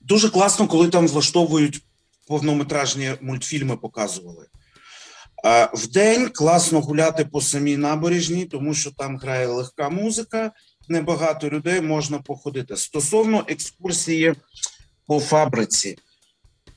дуже 0.00 0.28
класно, 0.28 0.66
коли 0.68 0.88
там 0.88 1.06
влаштовують 1.06 1.82
повнометражні 2.26 3.12
мультфільми, 3.20 3.76
показували. 3.76 4.46
Е, 5.44 5.68
вдень 5.74 6.28
класно 6.28 6.80
гуляти 6.80 7.24
по 7.24 7.40
самій 7.40 7.76
набережній, 7.76 8.44
тому 8.44 8.74
що 8.74 8.90
там 8.90 9.18
грає 9.18 9.46
легка 9.46 9.88
музика, 9.88 10.52
небагато 10.88 11.48
людей 11.48 11.80
можна 11.80 12.18
походити. 12.18 12.76
Стосовно 12.76 13.44
екскурсії 13.48 14.34
по 15.06 15.20
фабриці, 15.20 15.98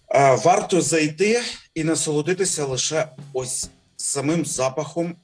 е, 0.09 0.35
варто 0.35 0.81
зайти 0.81 1.41
і 1.75 1.83
насолодитися 1.83 2.65
лише 2.65 3.07
ось 3.33 3.69
самим 3.97 4.45
запахом 4.45 5.15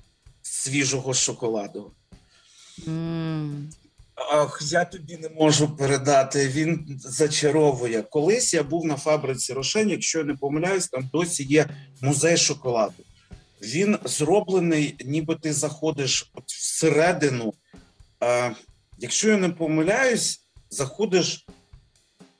свіжого 0.42 1.14
шоколаду. 1.14 1.92
М. 2.88 3.70
Ах, 4.16 4.60
я 4.64 4.86
тобі 4.86 5.18
не 5.18 5.30
можу 5.30 5.76
передати. 5.76 6.48
Він 6.48 7.02
зачаровує. 7.04 8.02
Колись 8.02 8.54
я 8.54 8.64
був 8.64 8.86
на 8.86 8.96
фабриці 8.96 9.54
Рошен, 9.54 9.90
якщо 9.90 10.20
я 10.20 10.26
не 10.26 10.36
помиляюсь, 10.36 10.88
там 10.88 11.10
досі 11.14 11.44
є 11.44 11.70
музей 12.02 12.38
шоколаду. 12.38 13.04
Він 13.63 13.98
зроблений, 14.05 14.96
ніби 15.05 15.36
ти 15.36 15.53
заходиш 15.53 16.32
от 16.34 16.43
всередину. 16.48 17.53
Е, 18.24 18.55
якщо 18.98 19.29
я 19.29 19.38
не 19.38 19.50
помиляюсь, 19.50 20.41
заходиш 20.70 21.46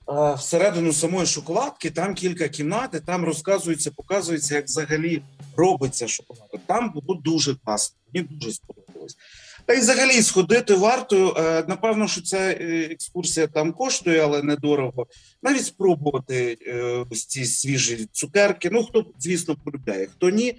е, 0.10 0.34
всередину 0.34 0.94
самої 0.94 1.26
шоколадки, 1.26 1.92
там 1.92 2.16
кілька 2.16 2.50
кімнат, 2.50 2.94
і 2.94 3.00
там 3.00 3.26
розказується, 3.26 3.92
показується, 3.92 4.56
як 4.56 4.66
взагалі 4.66 5.22
робиться 5.58 6.08
шоколад. 6.08 6.50
Там 6.66 6.92
було 6.92 7.22
дуже 7.24 7.56
класно. 7.56 7.98
Мені 8.14 8.28
дуже 8.32 8.52
сподобалось. 8.52 9.18
Та 9.66 9.74
й 9.74 9.80
взагалі 9.80 10.22
сходити 10.22 10.76
варто. 10.76 11.36
Е, 11.38 11.64
Напевно, 11.68 12.08
що 12.08 12.22
ця 12.22 12.38
е, 12.38 12.88
екскурсія 12.92 13.48
там 13.48 13.74
коштує, 13.74 14.20
але 14.24 14.44
недорого. 14.44 15.08
Навіть 15.44 15.66
спробувати 15.66 16.58
е, 16.68 17.06
ось 17.12 17.26
ці 17.26 17.46
свіжі 17.46 18.08
цукерки. 18.12 18.70
Ну, 18.72 18.84
хто, 18.84 19.06
звісно, 19.20 19.56
полюбляє, 19.66 20.08
хто 20.08 20.30
ні, 20.30 20.56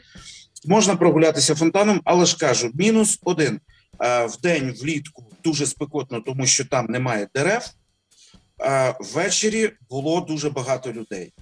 можна 0.65 0.97
прогулятися 0.97 1.55
фонтаном, 1.55 2.01
але 2.05 2.27
ж 2.27 2.37
кажу, 2.37 2.71
мінус 2.75 3.19
один. 3.25 3.61
Е, 4.01 4.27
В 4.27 4.41
день 4.41 4.75
влітку 4.83 5.25
дуже 5.45 5.67
спекотно, 5.67 6.21
тому 6.21 6.47
що 6.47 6.65
там 6.65 6.87
немає 6.87 7.29
дерев. 7.35 7.71
Е, 8.61 8.95
Ввечері 9.01 9.71
було 9.91 10.21
дуже 10.21 10.51
багато 10.51 10.93
людей. 10.93 11.33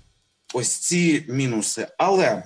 Ось 0.54 0.68
ці 0.68 1.24
мінуси. 1.28 1.88
Але 1.98 2.44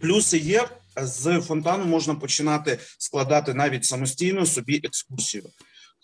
плюси 0.00 0.38
є. 0.38 0.68
З 1.02 1.40
фонтану 1.40 1.84
можна 1.84 2.14
починати 2.14 2.78
складати 2.98 3.54
навіть 3.54 3.84
самостійно 3.84 4.46
собі 4.46 4.80
екскурсію. 4.84 5.44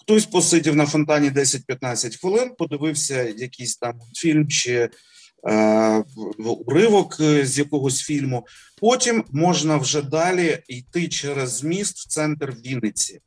Хтось 0.00 0.26
посидів 0.26 0.76
на 0.76 0.86
фонтані 0.86 1.30
10-15 1.30 2.20
хвилин, 2.20 2.52
подивився 2.58 3.22
якийсь 3.22 3.76
там 3.76 4.00
фільм 4.14 4.48
чи 4.48 4.90
уривок 6.66 7.16
е, 7.20 7.46
з 7.46 7.58
якогось 7.58 8.00
фільму. 8.00 8.46
Потім 8.80 9.24
можна 9.32 9.76
вже 9.76 10.02
далі 10.02 10.58
йти 10.68 11.08
через 11.08 11.64
міст 11.64 11.98
в 11.98 12.06
центр 12.06 12.54
Вінниці, 12.66 13.20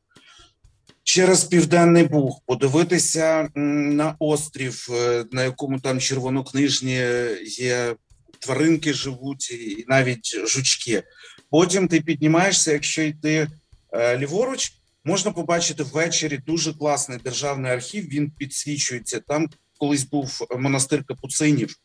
через 1.04 1.44
Південний 1.44 2.04
Буг, 2.04 2.42
подивитися 2.46 3.50
на 3.56 4.16
острів, 4.20 4.88
е, 4.92 5.26
на 5.32 5.44
якому 5.44 5.80
там 5.80 6.00
червонокнижні 6.00 7.02
є 7.44 7.96
тваринки 8.40 8.94
живуть, 8.94 9.52
і 9.52 9.86
навіть 9.88 10.48
жучки. 10.48 11.04
Потім 11.52 11.88
ти 11.88 12.02
піднімаєшся, 12.02 12.72
якщо 12.72 13.02
йти 13.02 13.48
е, 13.92 14.18
ліворуч, 14.18 14.74
можна 15.04 15.32
побачити 15.32 15.84
ввечері 15.84 16.40
дуже 16.48 16.74
класний 16.74 17.18
державний 17.24 17.72
архів. 17.72 18.10
Він 18.10 18.32
підсвічується. 18.32 19.20
Там 19.20 19.50
колись 19.78 20.04
був 20.04 20.48
монастир 20.60 21.04
капуцинів. 21.04 21.76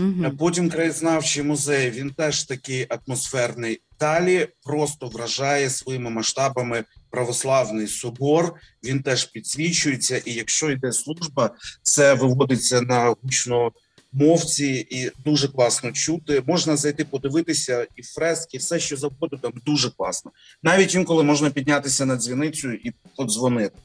Мгм. 0.00 0.36
Потім 0.36 0.70
краєзнавчий 0.70 1.42
музей. 1.42 1.90
Він 1.90 2.10
теж 2.10 2.44
такий 2.44 2.86
атмосферний. 2.88 3.80
Далі 4.00 4.48
просто 4.62 5.08
вражає 5.08 5.70
своїми 5.70 6.10
масштабами 6.10 6.84
православний 7.10 7.86
собор. 7.86 8.54
Він 8.84 9.02
теж 9.02 9.24
підсвічується. 9.24 10.16
І 10.16 10.32
якщо 10.32 10.70
йде 10.70 10.92
служба, 10.92 11.50
це 11.82 12.14
виводиться 12.14 12.80
на 12.80 13.14
гучно 13.22 13.72
мовці 14.12 14.86
і 14.90 15.10
дуже 15.24 15.48
класно 15.48 15.92
чути. 15.92 16.42
Можна 16.46 16.76
зайти 16.76 17.04
подивитися 17.04 17.86
і 17.96 18.02
фрески, 18.02 18.56
і 18.56 18.60
все, 18.60 18.80
що 18.80 18.96
завгодно, 18.96 19.38
там 19.38 19.52
дуже 19.66 19.90
класно. 19.90 20.30
Навіть 20.62 20.94
інколи 20.94 21.22
можна 21.22 21.50
піднятися 21.50 22.06
на 22.06 22.16
дзвіницю 22.16 22.72
і 22.72 22.92
подзвонити. 23.16 23.78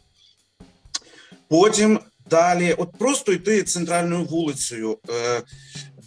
Потім 1.48 2.00
далі, 2.30 2.74
от 2.78 2.92
просто 3.00 3.32
йти 3.32 3.64
центральною 3.64 4.24
вулицею. 4.24 4.98
Е, 5.10 5.42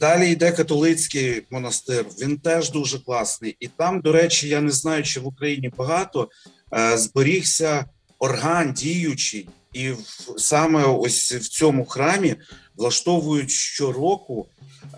Далі 0.00 0.30
йде 0.30 0.52
католицький 0.52 1.42
монастир. 1.50 2.04
Він 2.22 2.38
теж 2.38 2.70
дуже 2.70 2.98
класний. 2.98 3.56
І 3.60 3.68
там, 3.68 4.00
до 4.00 4.12
речі, 4.12 4.48
я 4.48 4.60
не 4.60 4.70
знаю, 4.70 5.02
чи 5.02 5.20
в 5.20 5.26
Україні 5.26 5.72
багато 5.76 6.28
е, 6.74 6.98
зберігся 6.98 7.84
орган 8.18 8.72
діючий, 8.72 9.48
і 9.72 9.90
в, 9.90 10.34
саме 10.36 10.84
ось 10.84 11.32
в 11.32 11.48
цьому 11.48 11.84
храмі 11.84 12.36
влаштовують 12.76 13.50
щороку 13.50 14.46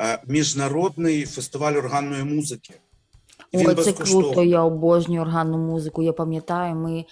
е, 0.01 0.19
міжнародний 0.27 1.27
фестиваль 1.27 1.75
органної 1.75 2.25
музики. 2.25 2.75
Ой, 3.53 3.75
це 3.75 3.93
круто, 3.93 4.43
я 4.43 4.63
обожнюю 4.63 5.23
органну 5.23 5.59
музику. 5.59 6.03
Я 6.03 6.13
пам'ятаю, 6.13 6.75
ми 6.75 7.05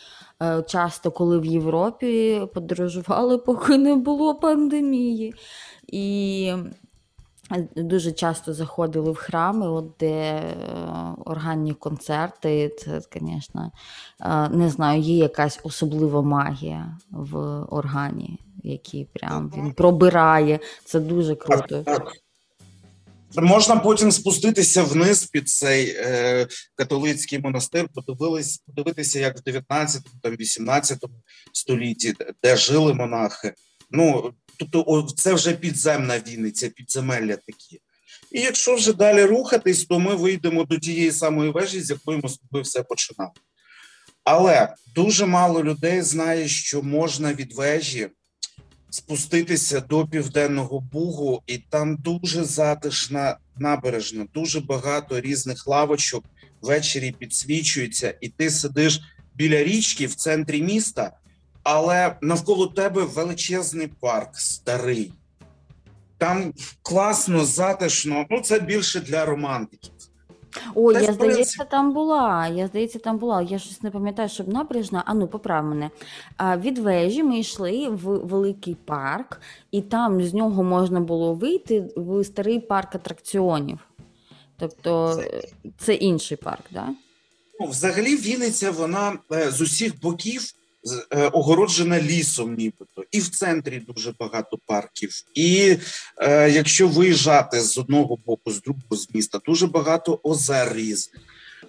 е, 0.43 0.63
часто, 0.69 1.11
коли 1.11 1.39
в 1.39 1.45
Європі 1.45 2.41
подорожували, 2.55 3.39
поки 3.47 3.79
не 3.79 3.95
було 3.95 4.35
пандемії. 4.35 5.35
І 5.87 6.53
дуже 7.77 8.13
часто 8.13 8.55
заходили 8.55 9.11
в 9.11 9.17
храми, 9.17 9.69
от 9.69 9.91
де 10.01 10.07
е, 10.07 10.55
органні 11.25 11.75
концерти. 11.75 12.77
Це, 12.79 13.01
звісно, 13.13 13.73
е, 14.21 14.49
не 14.49 14.71
знаю, 14.71 15.01
є 15.01 15.17
якась 15.17 15.61
особлива 15.63 16.23
магія 16.23 16.99
в 17.11 17.37
органі, 17.71 18.39
який 18.63 19.05
прям 19.05 19.53
він 19.57 19.73
пробирає. 19.73 20.61
Це 20.85 21.01
дуже 21.01 21.35
круто. 21.35 21.83
Так. 21.83 22.13
Можна 23.37 23.77
потім 23.77 24.13
спуститися 24.13 24.83
вниз 24.83 25.25
під 25.25 25.49
цей 25.49 25.97
е, 25.97 26.47
католицький 26.75 27.39
монастир, 27.39 27.89
подивитися, 28.67 29.21
як 29.21 29.39
в 29.39 29.43
19 29.43 30.03
там 30.23 30.37
18 30.37 30.99
столітті, 31.53 32.15
де 32.43 32.57
жили 32.57 32.95
монахи. 32.95 33.55
Ну 33.91 34.33
тобто, 34.59 35.07
це 35.17 35.35
вже 35.35 35.53
підземна 35.53 36.19
Вінниця, 36.19 36.69
підземелля 36.69 37.37
такі. 37.37 37.81
І 38.33 38.41
якщо 38.41 38.75
вже 38.75 38.93
далі 38.93 39.25
рухатись, 39.25 39.85
то 39.85 39.99
ми 39.99 40.15
вийдемо 40.15 40.65
до 40.65 40.79
тієї 40.79 41.13
самої 41.13 41.51
вежі, 41.51 41.81
з 41.81 41.91
якої 41.91 42.23
ми 42.51 42.61
все 42.61 42.83
починали. 42.83 43.33
Але 44.25 44.75
дуже 44.95 45.27
мало 45.27 45.65
людей 45.65 46.03
знає, 46.03 46.49
що 46.49 46.83
можна 46.83 47.35
від 47.35 47.53
вежі 47.53 48.09
спуститися 48.91 49.81
до 49.81 50.07
південного 50.07 50.81
бугу, 50.81 51.43
і 51.47 51.59
там 51.59 51.97
дуже 51.97 52.45
затишна 52.45 53.39
набережна, 53.57 54.27
дуже 54.35 54.61
багато 54.61 55.21
різних 55.21 55.67
лавочок 55.67 56.25
ввечері 56.63 57.13
підсвічується, 57.13 58.15
і 58.21 58.29
ти 58.29 58.51
сидиш 58.51 59.01
біля 59.35 59.65
річки 59.65 60.07
в 60.07 60.15
центрі 60.15 60.63
міста, 60.63 61.13
але 61.71 62.17
навколо 62.21 62.67
тебе 62.67 63.03
величезний 63.03 63.89
парк 64.01 64.37
старий. 64.37 65.13
Там 66.19 66.53
класно, 66.83 67.45
затишно. 67.45 68.27
Ну, 68.31 68.41
це 68.41 68.61
більше 68.61 69.01
для 69.01 69.25
романтиків. 69.25 69.93
Ой, 70.75 70.95
Та 70.95 71.01
я 71.01 71.13
здається, 71.13 71.35
принципі- 71.35 71.71
там 71.71 71.93
була. 71.93 72.49
Я 72.49 72.67
здається, 72.67 72.99
там 72.99 73.19
була. 73.19 73.43
Я 73.43 73.59
щось 73.59 73.83
не 73.83 73.91
пам'ятаю, 73.91 74.29
щоб 74.29 74.49
набережна. 74.49 75.03
А 75.07 75.15
ну, 75.15 75.29
поправ 75.29 75.65
мене. 75.65 75.91
А, 76.37 76.57
від 76.57 76.79
вежі 76.79 77.23
ми 77.23 77.39
йшли 77.39 77.89
в 77.89 78.03
великий 78.27 78.75
парк, 78.75 79.41
і 79.71 79.83
там 79.83 80.23
з 80.23 80.35
нього 80.35 80.63
можна 80.63 81.01
було 81.01 81.35
вийти 81.35 81.85
в 81.97 82.25
старий 82.25 82.61
парк 82.61 82.95
атракціонів. 82.95 83.79
Тобто, 84.59 85.15
Це- 85.15 85.43
це 85.79 85.95
інший 85.95 86.37
парк, 86.37 86.63
так? 86.73 86.87
Да? 86.87 86.95
Ну, 87.61 87.67
взагалі, 87.67 88.17
Вінниця, 88.17 88.71
вона 88.71 89.19
е, 89.33 89.51
з 89.51 89.61
усіх 89.61 90.01
боків 90.01 90.53
огороджена 91.33 92.03
лісом, 92.03 92.55
нібито, 92.55 93.05
і 93.11 93.21
в 93.21 93.29
центрі 93.29 93.83
дуже 93.89 94.15
багато 94.19 94.59
парків. 94.67 95.11
І 95.35 95.77
е, 96.17 96.51
якщо 96.51 96.89
виїжджати 96.89 97.61
з 97.61 97.79
одного 97.79 98.19
боку, 98.27 98.51
з 98.51 98.63
другого 98.63 98.97
з 98.97 99.15
міста, 99.15 99.41
дуже 99.47 99.67
багато 99.67 100.21
озер 100.23 100.73
різних. 100.75 101.23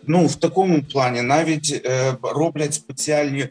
Ну, 0.08 0.26
в 0.26 0.36
такому 0.36 0.84
плані 0.84 1.22
навіть 1.22 1.82
е, 1.86 2.16
роблять 2.22 2.74
спеціальні 2.74 3.48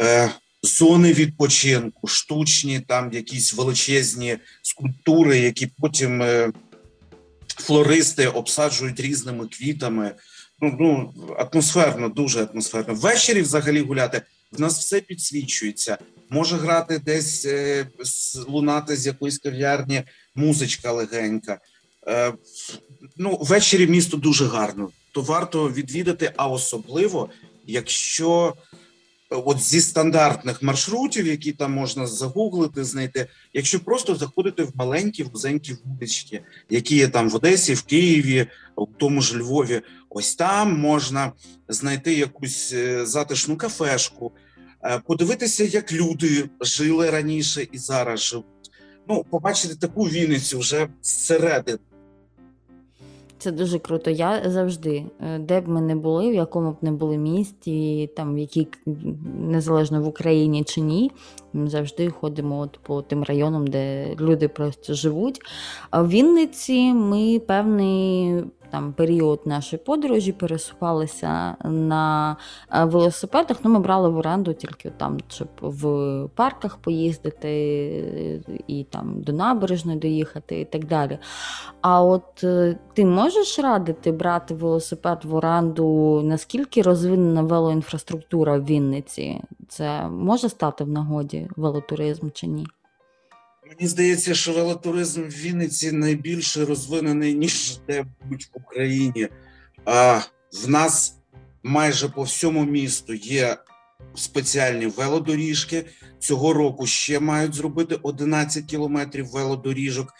е, 0.00 0.30
зони 0.62 1.12
відпочинку, 1.12 2.06
штучні, 2.06 2.80
там 2.80 3.12
якісь 3.12 3.54
величезні 3.54 4.38
скульптури, 4.62 5.38
які 5.38 5.66
потім 5.66 6.22
е, 6.22 6.52
флористи 7.46 8.26
обсаджують 8.26 9.00
різними 9.00 9.46
квітами. 9.46 10.14
Ну, 10.60 10.76
ну, 10.80 11.12
атмосферно, 11.38 12.08
дуже 12.08 12.44
атмосферно. 12.44 12.94
Ввечері 12.94 13.42
взагалі 13.42 13.80
гуляти. 13.80 14.22
В 14.56 14.60
нас 14.60 14.78
все 14.78 15.00
підсвічується. 15.00 15.98
Може 16.30 16.56
грати 16.56 16.98
десь 16.98 17.44
е, 17.46 17.86
лунати 18.48 18.96
з 18.96 19.06
якоїсь 19.06 19.38
кав'ярні, 19.38 20.02
музичка 20.34 20.92
легенька. 20.92 21.58
Е, 22.08 22.32
ну, 23.16 23.38
ввечері 23.40 23.86
місто 23.86 24.16
дуже 24.16 24.46
гарно. 24.46 24.90
То 25.12 25.22
варто 25.22 25.70
відвідати, 25.70 26.32
а 26.36 26.48
особливо, 26.48 27.28
якщо 27.66 28.54
е, 29.32 29.36
от 29.36 29.60
зі 29.60 29.80
стандартних 29.80 30.62
маршрутів, 30.62 31.26
які 31.26 31.52
там 31.52 31.72
можна 31.72 32.06
загуглити, 32.06 32.84
знайти, 32.84 33.26
якщо 33.52 33.80
просто 33.80 34.14
заходити 34.14 34.62
в 34.62 34.70
маленькі 34.74 35.22
вузенькі 35.22 35.76
вулички, 35.84 36.42
які 36.70 36.96
є 36.96 37.08
там 37.08 37.30
в 37.30 37.34
Одесі, 37.34 37.74
в 37.74 37.82
Києві, 37.82 38.46
у 38.76 38.86
тому 38.86 39.22
ж 39.22 39.38
Львові, 39.38 39.82
ось 40.10 40.34
там 40.34 40.78
можна 40.78 41.32
знайти 41.68 42.14
якусь 42.14 42.74
затишну 43.02 43.56
кафешку, 43.56 44.32
подивитися, 45.06 45.64
як 45.64 45.92
люди 45.92 46.48
жили 46.60 47.10
раніше 47.10 47.66
і 47.72 47.78
зараз 47.78 48.20
живуть. 48.20 48.44
Ну, 49.08 49.24
побачити 49.30 49.74
таку 49.74 50.02
Вінницю 50.02 50.58
вже 50.58 50.88
зсередини. 51.02 51.78
Це 53.38 53.52
дуже 53.52 53.78
круто. 53.78 54.10
Я 54.10 54.50
завжди, 54.50 55.04
е, 55.20 55.38
де 55.38 55.60
б 55.60 55.68
ми 55.68 55.80
не 55.80 55.96
були, 55.96 56.30
в 56.30 56.34
якому 56.34 56.70
б 56.70 56.76
не 56.82 56.92
були 56.92 57.18
місті, 57.18 58.10
там 58.16 58.34
в 58.34 58.38
якій 58.38 58.68
незалежно 59.40 60.02
в 60.02 60.08
Україні 60.08 60.64
чи 60.64 60.80
ні, 60.80 61.10
ми 61.52 61.70
завжди 61.70 62.10
ходимо 62.10 62.58
от 62.58 62.78
по 62.82 63.02
тим 63.02 63.22
районам, 63.22 63.66
де 63.66 64.14
люди 64.20 64.48
просто 64.48 64.94
живуть. 64.94 65.40
А 65.90 66.02
в 66.02 66.08
Вінниці 66.08 66.92
ми 66.92 67.38
певний 67.38 68.34
там 68.74 68.92
період 68.92 69.40
нашої 69.46 69.82
подорожі 69.86 70.32
пересувалися 70.32 71.56
на 71.64 72.36
е, 72.72 72.84
велосипедах. 72.84 73.56
Ну, 73.64 73.70
ми 73.70 73.78
брали 73.78 74.08
в 74.08 74.16
оренду 74.16 74.52
тільки 74.52 74.90
там, 74.90 75.18
щоб 75.28 75.48
в 75.60 76.28
парках 76.34 76.76
поїздити 76.76 77.48
е, 77.48 78.40
і 78.66 78.84
там 78.84 79.22
до 79.22 79.32
набережної 79.32 79.98
доїхати 79.98 80.60
і 80.60 80.64
так 80.64 80.84
далі. 80.86 81.18
А 81.80 82.02
от 82.02 82.44
е, 82.44 82.78
ти 82.94 83.04
можеш 83.04 83.58
радити 83.58 84.12
брати 84.12 84.54
велосипед 84.54 85.18
в 85.24 85.34
оренду? 85.34 86.20
Наскільки 86.24 86.82
розвинена 86.82 87.42
велоінфраструктура 87.42 88.58
в 88.58 88.64
Вінниці? 88.64 89.40
Це 89.68 90.08
може 90.08 90.48
стати 90.48 90.84
в 90.84 90.88
нагоді 90.88 91.48
велотуризм 91.56 92.28
чи 92.32 92.46
ні? 92.46 92.66
Мені 93.68 93.88
здається, 93.88 94.34
що 94.34 94.52
велотуризм 94.52 95.22
в 95.22 95.28
Вінниці 95.28 95.92
найбільше 95.92 96.64
розвинений, 96.64 97.34
ніж 97.34 97.78
де-будь 97.88 98.42
в 98.42 98.56
Україні. 98.56 99.28
А 99.84 100.20
в 100.64 100.68
нас 100.68 101.16
майже 101.62 102.08
по 102.08 102.22
всьому 102.22 102.64
місту 102.64 103.14
є 103.14 103.56
спеціальні 104.14 104.86
велодоріжки. 104.86 105.84
Цього 106.18 106.52
року 106.52 106.86
ще 106.86 107.20
мають 107.20 107.54
зробити 107.54 107.98
11 108.02 108.64
кілометрів 108.64 109.26
велодоріжок. 109.26 110.14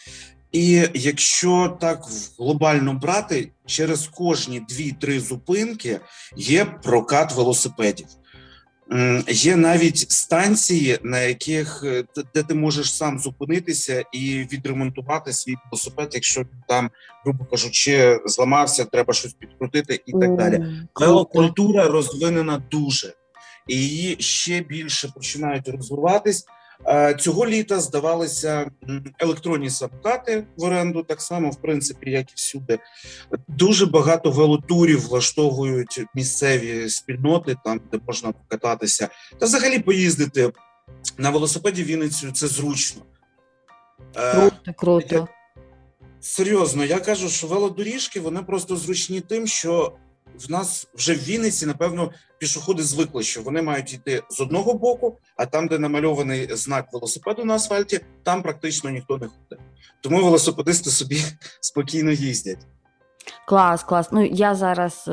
І 0.52 0.88
якщо 0.94 1.76
так 1.80 2.04
глобально 2.38 2.94
брати, 2.94 3.52
через 3.66 4.06
кожні 4.08 4.60
2-3 4.60 5.20
зупинки 5.20 6.00
є 6.36 6.64
прокат 6.64 7.34
велосипедів. 7.34 8.06
Є 9.29 9.57
навіть 9.57 10.11
станції, 10.11 10.99
на 11.03 11.20
яких 11.20 11.83
е, 11.85 12.05
де 12.35 12.42
ти 12.42 12.55
можеш 12.55 12.94
сам 12.97 13.18
зупинитися 13.18 14.05
і 14.12 14.47
відремонтувати 14.53 15.33
свій 15.33 15.55
велосипед, 15.64 16.11
якщо 16.12 16.44
там, 16.68 16.90
грубо 17.25 17.44
кажучи, 17.44 18.20
зламався, 18.27 18.85
треба 18.85 19.14
щось 19.14 19.33
підкрутити 19.33 20.01
і 20.07 20.12
так 20.12 20.37
далі. 20.37 20.64
Велокультура 21.01 21.88
розвинена 21.88 22.62
дуже, 22.70 23.14
і 23.68 23.77
її 23.77 24.16
ще 24.18 24.61
більше 24.61 25.09
починають 25.14 25.68
розвиватись. 25.68 26.47
Е, 26.87 27.14
Цього 27.14 27.46
літа 27.46 27.80
здавалися 27.80 28.70
електронні 29.18 29.70
самокати 29.70 30.46
в 30.56 30.62
оренду, 30.62 31.02
так 31.02 31.20
само, 31.20 31.50
в 31.50 31.56
принципі, 31.56 32.10
як 32.10 32.30
і 32.30 32.34
всюди. 32.34 32.78
Дуже 33.48 33.87
багато 33.87 34.30
велотурів 34.30 35.00
влаштовують 35.08 36.04
місцеві 36.14 36.90
спільноти, 36.90 37.56
там 37.64 37.80
де 37.92 37.98
можна 38.06 38.32
покататися, 38.32 39.08
та 39.38 39.46
взагалі 39.46 39.78
поїздити 39.78 40.52
на 41.18 41.30
велосипеді 41.30 41.82
в 41.82 41.87
Вінницю 41.87 42.32
це 42.32 42.46
зручно. 42.46 43.02
Е, 44.16 44.32
Круто, 44.32 44.72
круто. 44.76 45.28
Серйозно, 46.20 46.84
я 46.84 47.00
кажу, 47.00 47.28
що 47.28 47.46
велодоріжки 47.46 48.20
вони 48.20 48.42
просто 48.42 48.76
зручні 48.76 49.20
тим, 49.20 49.46
що 49.46 49.92
в 50.38 50.51
нас 50.51 50.88
вже 50.94 51.14
в 51.14 51.25
Вінниці, 51.25 51.66
напевно, 51.66 52.12
пішоходи 52.38 52.83
звикли, 52.83 53.23
що 53.23 53.42
вони 53.42 53.62
мають 53.62 53.92
йти 53.94 54.23
з 54.31 54.40
одного 54.40 54.75
боку, 54.75 55.18
а 55.37 55.47
там, 55.47 55.68
де 55.68 55.79
намальований 55.79 56.57
знак 56.57 56.92
велосипеду 56.92 57.44
на 57.44 57.55
асфальті, 57.55 58.01
там 58.23 58.42
практично 58.42 58.90
ніхто 58.90 59.18
не 59.18 59.27
ходить. 59.27 59.66
Тому 60.01 60.25
велосипедисти 60.25 60.90
собі 60.90 61.25
спокійно 61.61 62.11
їздять. 62.11 62.66
Клас, 63.46 63.82
клас. 63.82 64.12
Ну 64.12 64.24
я 64.24 64.54
зараз 64.54 65.04
е, 65.08 65.12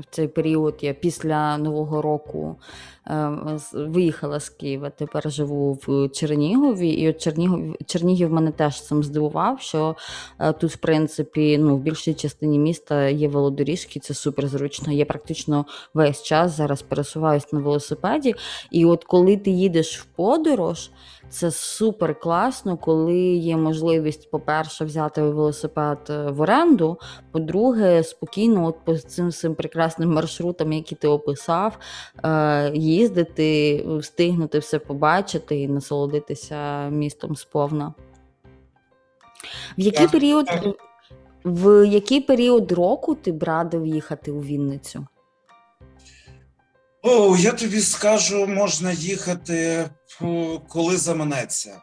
в 0.00 0.04
цей 0.10 0.28
період 0.28 0.78
я 0.80 0.94
після 0.94 1.58
Нового 1.58 2.02
року 2.02 2.56
е, 3.06 3.30
виїхала 3.72 4.40
з 4.40 4.48
Києва. 4.48 4.90
Тепер 4.90 5.30
живу 5.32 5.78
в 5.86 6.08
Чернігові, 6.08 6.88
і 6.88 7.08
от 7.08 7.18
Чернігов, 7.18 7.76
Чернігів 7.86 8.32
мене 8.32 8.50
теж 8.50 8.82
цим 8.82 9.02
здивував, 9.02 9.60
що 9.60 9.96
е, 10.38 10.52
тут, 10.52 10.70
в 10.70 10.76
принципі, 10.76 11.58
ну 11.58 11.76
в 11.76 11.80
більшій 11.80 12.14
частині 12.14 12.58
міста 12.58 13.08
є 13.08 13.28
велодоріжки, 13.28 14.00
це 14.00 14.14
супер 14.14 14.48
зручно. 14.48 14.92
Я 14.92 15.04
практично 15.04 15.66
весь 15.94 16.22
час 16.22 16.56
зараз 16.56 16.82
пересуваюсь 16.82 17.52
на 17.52 17.60
велосипеді. 17.60 18.34
І 18.70 18.84
от 18.84 19.04
коли 19.04 19.36
ти 19.36 19.50
їдеш 19.50 19.98
в 19.98 20.04
подорож. 20.04 20.90
Це 21.30 21.50
супер 21.50 22.20
класно, 22.20 22.76
коли 22.76 23.18
є 23.18 23.56
можливість, 23.56 24.30
по-перше, 24.30 24.84
взяти 24.84 25.22
велосипед 25.22 25.98
е, 26.10 26.30
в 26.30 26.40
оренду. 26.40 26.98
По-друге, 27.32 28.02
спокійно, 28.02 28.66
от 28.66 28.84
по 28.84 28.98
цим 28.98 29.28
всім 29.28 29.54
прекрасним 29.54 30.12
маршрутам, 30.12 30.72
які 30.72 30.94
ти 30.94 31.08
описав, 31.08 31.78
е, 32.24 32.72
їздити, 32.74 33.84
встигнути 33.98 34.58
все 34.58 34.78
побачити 34.78 35.60
і 35.60 35.68
насолодитися 35.68 36.88
містом 36.88 37.36
сповна. 37.36 37.94
В 39.78 39.80
який 39.80 40.08
період, 40.08 40.46
в 41.44 41.88
який 41.88 42.20
період 42.20 42.72
року 42.72 43.14
ти 43.14 43.32
б 43.32 43.42
радив 43.42 43.86
їхати 43.86 44.30
у 44.30 44.40
Вінницю? 44.40 45.06
О, 47.02 47.36
я 47.36 47.52
тобі 47.52 47.80
скажу, 47.80 48.46
можна 48.46 48.92
їхати, 48.92 49.84
коли 50.68 50.96
заманеться. 50.96 51.80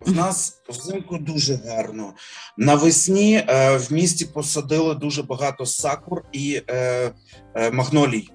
В 0.00 0.12
нас 0.12 0.62
взимку 0.68 1.18
дуже 1.18 1.54
гарно. 1.66 2.12
Навесні 2.58 3.44
е, 3.48 3.76
в 3.76 3.92
місті 3.92 4.24
посадили 4.24 4.94
дуже 4.94 5.22
багато 5.22 5.66
сакур 5.66 6.22
і 6.32 6.62
е, 6.68 7.12
е, 7.54 7.70
магнолій. 7.70 8.30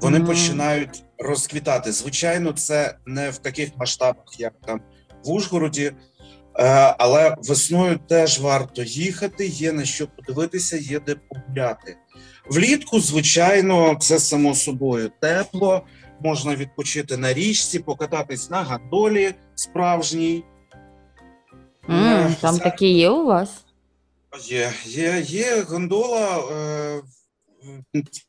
Вони 0.00 0.18
Мгм. 0.18 0.26
починають 0.26 1.04
розквітати. 1.18 1.92
Звичайно, 1.92 2.52
це 2.52 2.96
не 3.06 3.30
в 3.30 3.38
таких 3.38 3.70
масштабах, 3.76 4.24
як 4.38 4.52
там 4.66 4.80
в 5.24 5.30
Ужгороді, 5.30 5.84
е, 5.84 5.94
але 6.98 7.36
весною 7.42 7.98
теж 8.08 8.40
варто 8.40 8.82
їхати. 8.82 9.46
Є 9.46 9.72
на 9.72 9.84
що 9.84 10.06
подивитися, 10.06 10.76
є 10.76 11.00
де 11.00 11.14
погуляти. 11.14 11.96
Влітку, 12.48 13.00
звичайно, 13.00 13.96
це 14.00 14.18
само 14.18 14.54
собою 14.54 15.10
тепло. 15.20 15.82
Можна 16.20 16.56
відпочити 16.56 17.16
на 17.16 17.32
річці, 17.32 17.78
покататись 17.78 18.50
на 18.50 18.62
гандолі 18.62 19.34
справжній. 19.54 20.44
Е, 21.88 22.34
там 22.40 22.56
це- 22.56 22.62
такі 22.64 22.88
є 22.88 23.10
у 23.10 23.26
вас? 23.26 23.50
Є, 24.44 24.72
є, 24.84 25.24
є 25.26 25.62
гондола. 25.62 26.38
Е, 26.38 27.02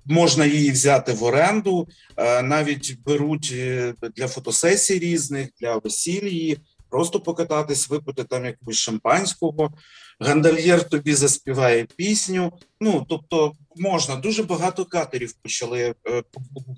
можна 0.05 0.45
її 0.45 0.71
взяти 0.71 1.13
в 1.13 1.23
оренду. 1.23 1.87
Е, 2.17 2.41
навіть 2.41 2.97
беруть 3.05 3.53
е, 3.55 3.93
для 4.15 4.27
фотосесій 4.27 4.99
різних, 4.99 5.49
для 5.61 5.77
весілля, 5.77 6.55
просто 6.91 7.19
покататись, 7.19 7.89
випити 7.89 8.23
там 8.23 8.45
якогось 8.45 8.77
шампанського. 8.77 9.71
Гандальєр 10.19 10.89
тобі 10.89 11.13
заспіває 11.13 11.87
пісню. 11.95 12.53
Ну 12.81 13.05
тобто, 13.09 13.53
можна 13.75 14.15
дуже 14.15 14.43
багато 14.43 14.85
катерів 14.85 15.33
почали 15.33 15.95
е, 16.07 16.23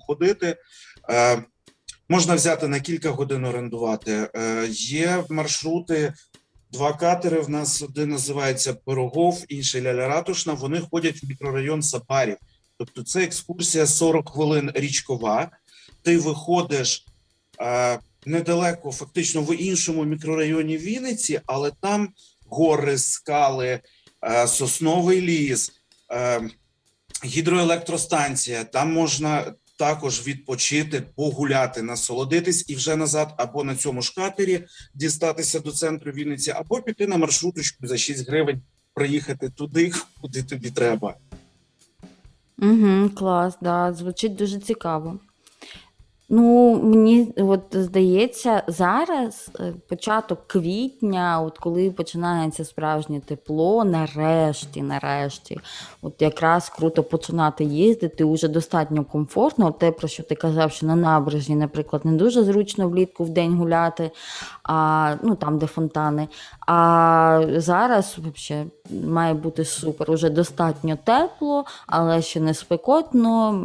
ходити. 0.06 0.56
Е, 1.10 1.44
можна 2.08 2.34
взяти 2.34 2.68
на 2.68 2.80
кілька 2.80 3.10
годин 3.10 3.44
орендувати. 3.44 4.30
Е, 4.34 4.66
Є 4.70 5.24
маршрути, 5.30 6.14
два 6.72 6.92
катери. 6.92 7.40
В 7.40 7.50
нас 7.50 7.82
один 7.82 8.10
називається 8.10 8.74
Пирогов, 8.74 9.44
інший 9.48 9.82
Ляля 9.82 10.08
Ратушна. 10.08 10.52
Вони 10.52 10.80
ходять 10.90 11.22
в 11.22 11.26
мікрорайон 11.26 11.82
Сапарів. 11.82 12.36
Тобто, 12.78 13.02
це 13.02 13.24
екскурсія 13.24 13.86
40 13.86 14.28
хвилин 14.30 14.70
річкова. 14.74 15.50
Ти 16.02 16.18
виходиш 16.18 17.06
е, 17.60 17.98
недалеко, 18.26 18.92
фактично 18.92 19.42
в 19.42 19.56
іншому 19.56 20.04
мікрорайоні 20.04 20.76
Вінниці, 20.76 21.40
але 21.46 21.72
там 21.80 22.08
гори, 22.46 22.98
скали, 22.98 23.80
е, 24.24 24.46
сосновий 24.46 25.20
ліс, 25.20 25.72
е, 26.12 26.40
гідроелектростанція. 27.24 28.64
Там 28.64 28.92
можна 28.92 29.54
також 29.78 30.26
відпочити, 30.26 31.02
погуляти, 31.16 31.82
насолодитись 31.82 32.64
і 32.68 32.74
вже 32.74 32.96
назад, 32.96 33.34
або 33.36 33.64
на 33.64 33.76
цьому 33.76 34.02
ж 34.02 34.14
катері 34.16 34.64
дістатися 34.94 35.60
до 35.60 35.72
центру 35.72 36.12
Вінниці, 36.12 36.50
або 36.50 36.82
піти 36.82 37.06
на 37.06 37.16
маршруточку 37.16 37.86
за 37.86 37.96
6 37.96 38.28
гривень, 38.28 38.62
приїхати 38.94 39.48
туди, 39.48 39.92
куди 40.20 40.42
тобі 40.42 40.70
треба. 40.70 41.14
Угу, 42.58 43.10
клас, 43.10 43.54
да, 43.60 43.92
звучить 43.92 44.34
дуже 44.34 44.60
цікаво. 44.60 45.18
Ну, 46.28 46.80
мені 46.82 47.32
от 47.36 47.62
здається, 47.72 48.62
зараз 48.66 49.50
е, 49.60 49.74
початок 49.88 50.46
квітня, 50.46 51.40
от 51.40 51.58
коли 51.58 51.90
починається 51.90 52.64
справжнє 52.64 53.20
тепло, 53.20 53.84
нарешті, 53.84 54.82
нарешті, 54.82 55.58
от 56.02 56.22
якраз 56.22 56.68
круто 56.68 57.02
починати 57.02 57.64
їздити, 57.64 58.24
уже 58.24 58.48
достатньо 58.48 59.04
комфортно. 59.04 59.72
Те, 59.72 59.92
про 59.92 60.08
що 60.08 60.22
ти 60.22 60.34
казав, 60.34 60.72
що 60.72 60.86
на 60.86 60.96
набережні, 60.96 61.56
наприклад, 61.56 62.04
не 62.04 62.12
дуже 62.12 62.44
зручно 62.44 62.88
влітку 62.88 63.24
в 63.24 63.30
день 63.30 63.54
гуляти, 63.54 64.10
а, 64.62 65.14
ну 65.22 65.34
там, 65.34 65.58
де 65.58 65.66
фонтани. 65.66 66.28
А 66.66 67.42
зараз 67.56 68.18
взагалі 68.18 68.68
має 69.06 69.34
бути 69.34 69.64
супер. 69.64 70.10
Уже 70.10 70.30
достатньо 70.30 70.98
тепло, 71.04 71.64
але 71.86 72.22
ще 72.22 72.40
не 72.40 72.54
спекотно. 72.54 73.60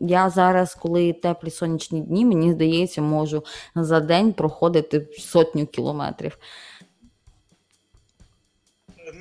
Я 0.00 0.30
зараз, 0.30 0.74
коли 0.74 1.12
теплі 1.12 1.50
сонячні 1.50 1.97
дні, 2.00 2.24
мені 2.24 2.52
здається, 2.52 3.02
можу 3.02 3.44
за 3.74 4.00
день 4.00 4.32
проходити 4.32 5.06
сотню 5.18 5.66
кілометрів. 5.66 6.38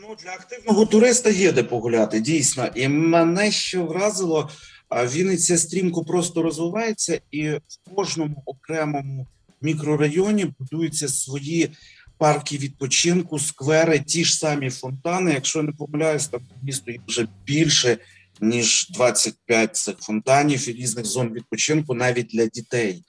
Ну, 0.02 0.16
для 0.24 0.32
активного 0.32 0.86
туриста 0.86 1.30
є 1.30 1.52
де 1.52 1.64
погуляти, 1.64 2.20
дійсно. 2.20 2.68
І 2.76 2.88
мене 2.88 3.52
що 3.52 3.86
вразило, 3.86 4.50
Вінниця 4.92 5.58
стрімко 5.58 6.04
просто 6.04 6.42
розвивається, 6.42 7.22
і 7.32 7.50
в 7.50 7.62
кожному 7.96 8.44
окремому 8.46 9.28
мікрорайоні 9.62 10.54
будуються 10.60 11.08
свої 11.08 11.70
парки 12.18 12.58
відпочинку, 12.58 13.40
сквери, 13.40 14.00
ті 14.00 14.26
ж 14.26 14.38
самі 14.38 14.70
фонтани. 14.70 15.34
Якщо 15.34 15.64
не 15.64 15.72
помиляюсь, 15.72 16.28
там 16.28 16.42
місто 16.64 16.92
вже 17.08 17.28
більше 17.46 17.98
ніж 18.42 18.88
25 18.90 19.76
цих 19.76 19.98
фонтанів 20.00 20.70
і 20.70 20.74
різних 20.74 21.06
зон 21.06 21.34
відпочинку 21.34 21.94
навіть 21.94 22.28
для 22.28 22.46
дітей. 22.46 23.04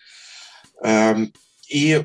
Ем, 0.84 1.32
і 1.70 1.96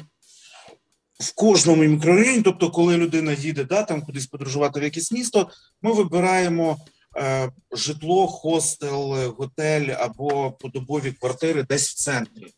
в 1.19 1.35
кожному 1.35 1.83
мікрорайоні, 1.83 2.41
тобто, 2.41 2.71
коли 2.71 2.97
людина 2.97 3.33
їде 3.33 3.63
да, 3.63 3.83
там 3.83 4.01
кудись 4.01 4.27
подорожувати 4.27 4.79
в 4.79 4.83
якесь 4.83 5.11
місто, 5.11 5.49
ми 5.81 5.93
вибираємо 5.93 6.77
е, 7.17 7.51
житло, 7.71 8.27
хостел, 8.27 9.17
е, 9.17 9.27
готель 9.27 9.89
або 9.99 10.51
подобові 10.51 11.11
квартири 11.11 11.63
десь 11.63 11.89
в 11.89 11.93
центрі. 11.93 12.53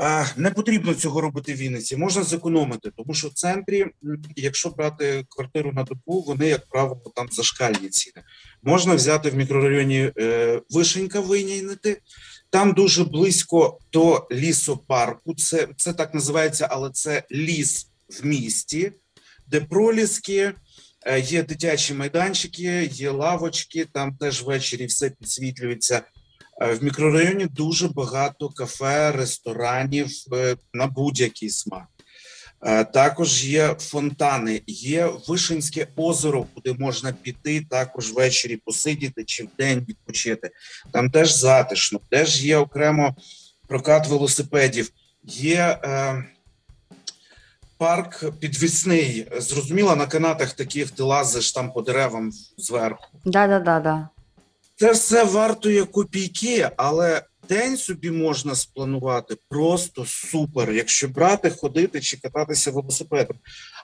Е, 0.00 0.26
не 0.36 0.50
потрібно 0.50 0.94
цього 0.94 1.20
робити 1.20 1.54
в 1.54 1.56
Вінниці, 1.56 1.96
можна 1.96 2.22
зекономити, 2.22 2.90
тому 2.96 3.14
що 3.14 3.28
в 3.28 3.32
центрі, 3.32 3.86
якщо 4.36 4.70
брати 4.70 5.24
квартиру 5.28 5.72
на 5.72 5.82
добу, 5.82 6.24
вони, 6.26 6.48
як 6.48 6.66
правило, 6.66 7.12
там 7.16 7.28
зашкальні 7.32 7.88
ціни. 7.88 8.24
Можна 8.62 8.94
взяти 8.94 9.30
в 9.30 9.34
мікрорайоні 9.34 10.12
е, 10.18 10.60
Вишенька 10.70 11.20
винайняти, 11.20 12.00
там 12.50 12.72
дуже 12.72 13.04
близько 13.04 13.78
до 13.92 14.28
лісопарку. 14.32 15.34
Це, 15.34 15.68
це 15.76 15.92
так 15.92 16.14
називається, 16.14 16.68
але 16.70 16.90
це 16.90 17.22
ліс 17.32 17.86
в 18.20 18.26
місті, 18.26 18.92
де 19.46 19.60
проліски, 19.60 20.52
е, 21.06 21.20
є 21.20 21.42
дитячі 21.42 21.94
майданчики, 21.94 22.90
є 22.92 23.10
лавочки, 23.10 23.84
там 23.92 24.16
теж 24.16 24.42
ввечері 24.42 24.86
все 24.86 25.10
підсвітлюється. 25.10 26.02
Е, 26.60 26.74
В 26.74 26.84
мікрорайоні 26.84 27.46
дуже 27.46 27.88
багато 27.88 28.48
кафе, 28.48 29.12
ресторанів 29.12 30.08
е, 30.32 30.56
на 30.72 30.86
будь-який 30.86 31.50
смак. 31.50 31.86
Е, 32.62 32.84
Також 32.84 33.44
є 33.44 33.76
фонтани, 33.78 34.62
є 34.66 35.10
Вишенське 35.28 35.86
озеро, 35.96 36.46
куди 36.54 36.72
можна 36.72 37.12
піти 37.12 37.66
також 37.70 38.12
ввечері 38.12 38.56
посидіти 38.56 39.24
чи 39.24 39.44
вдень 39.44 39.84
відпочити. 39.88 40.50
Там 40.92 41.10
теж 41.10 41.34
затишно, 41.34 42.00
теж 42.10 42.44
є 42.44 42.56
окремо 42.56 43.16
прокат 43.68 44.08
велосипедів, 44.08 44.90
є 45.24 45.78
е, 45.84 46.24
парк 47.78 48.24
підвісний. 48.40 49.28
Зрозуміло, 49.38 49.96
на 49.96 50.06
канатах 50.06 50.52
таких 50.52 50.90
ти 50.90 51.02
лазиш 51.02 51.52
там 51.52 51.72
по 51.72 51.82
деревам 51.82 52.32
зверху. 52.56 53.06
Да-да-да-да. 53.24 54.08
Це 54.80 54.92
все 54.92 55.24
вартує 55.24 55.84
копійки, 55.84 56.70
але 56.76 57.22
день 57.48 57.76
собі 57.76 58.10
можна 58.10 58.54
спланувати 58.54 59.36
просто 59.48 60.04
супер, 60.06 60.72
якщо 60.72 61.08
брати, 61.08 61.50
ходити 61.50 62.00
чи 62.00 62.16
кататися 62.16 62.70
велосипедом. 62.70 63.36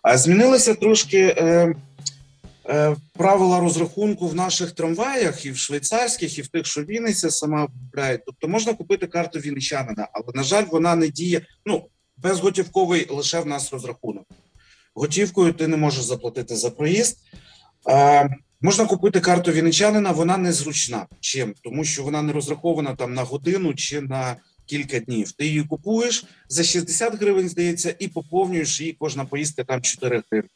А 0.03 0.19
змінилися 0.19 0.75
трошки 0.75 1.19
е, 1.19 1.75
е, 2.69 2.97
правила 3.13 3.61
розрахунку 3.61 4.29
в 4.29 4.35
наших 4.35 4.73
трамваях, 4.73 5.47
і 5.47 5.51
в 5.51 5.57
швейцарських, 5.57 6.39
і 6.39 6.43
в 6.43 6.49
тих, 6.49 6.67
що 6.67 6.83
Вінниця 6.83 7.31
сама 7.31 7.67
виробляє. 7.67 8.19
Тобто 8.27 8.49
можна 8.49 8.75
купити 8.75 9.07
карту 9.07 9.39
вінничанина, 9.39 10.09
але 10.13 10.27
на 10.35 10.43
жаль, 10.43 10.65
вона 10.71 10.95
не 10.95 11.09
діє. 11.09 11.47
Ну 11.67 11.87
безготівковий 12.17 13.07
лише 13.11 13.41
в 13.41 13.47
нас 13.47 13.73
розрахунок. 13.73 14.25
Готівкою 14.95 15.53
ти 15.53 15.69
не 15.69 15.77
можеш 15.77 16.05
заплатити 16.05 16.57
за 16.57 16.71
проїзд. 16.71 17.19
Е, 17.89 18.31
Можна 18.67 18.87
купити 18.87 19.21
карту 19.21 19.53
вінничанина, 19.53 20.13
вона 20.13 20.37
незручна. 20.37 21.07
Чим? 21.21 21.55
Тому 21.63 21.85
що 21.85 22.03
вона 22.03 22.23
не 22.23 22.33
розрахована 22.33 22.95
там 22.95 23.15
на 23.15 23.23
годину 23.23 23.75
чи 23.75 24.01
на 24.01 24.37
кілька 24.67 24.99
днів. 24.99 25.33
Ти 25.33 25.47
її 25.47 25.65
купуєш 25.65 26.25
за 26.49 26.65
60 26.65 27.15
гривень, 27.15 27.49
здається, 27.49 27.95
і 27.99 28.09
поповнюєш 28.09 28.81
її 28.81 28.97
кожна 28.99 29.25
поїздка 29.25 29.65
там 29.65 29.83
4 29.83 30.23
гривні. 30.31 30.51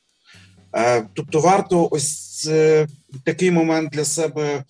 Е, 0.76 1.06
тобто 1.14 1.40
варто 1.40 1.88
ось 1.90 2.46
е, 2.50 2.88
такий 3.24 3.50
момент 3.50 3.90
для 3.90 4.04
себе 4.04 4.64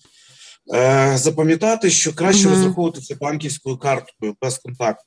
е, 0.73 1.17
запам'ятати, 1.17 1.89
що 1.89 2.13
краще 2.13 2.47
Мгм. 2.47 2.55
розраховуватися 2.55 3.15
банківською 3.15 3.77
карткою 3.77 4.35
без 4.41 4.57
контакту. 4.57 5.05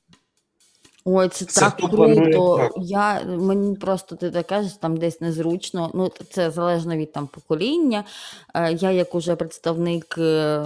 Ой, 1.04 1.28
це, 1.28 1.44
Це 1.44 1.60
так 1.60 1.76
тупо, 1.76 1.96
круто. 1.96 2.56
так. 2.58 2.72
Я, 2.76 3.22
мені 3.24 3.76
просто 3.76 4.16
ти 4.16 4.30
так 4.30 4.46
кажеш, 4.46 4.72
там 4.72 4.96
десь 4.96 5.20
незручно. 5.20 5.90
Ну, 5.94 6.10
це 6.30 6.50
залежно 6.50 6.96
від 6.96 7.12
там 7.12 7.26
покоління. 7.26 8.04
Е, 8.54 8.72
я, 8.72 8.90
як 8.90 9.14
уже 9.14 9.36
представник 9.36 10.14
е, 10.18 10.64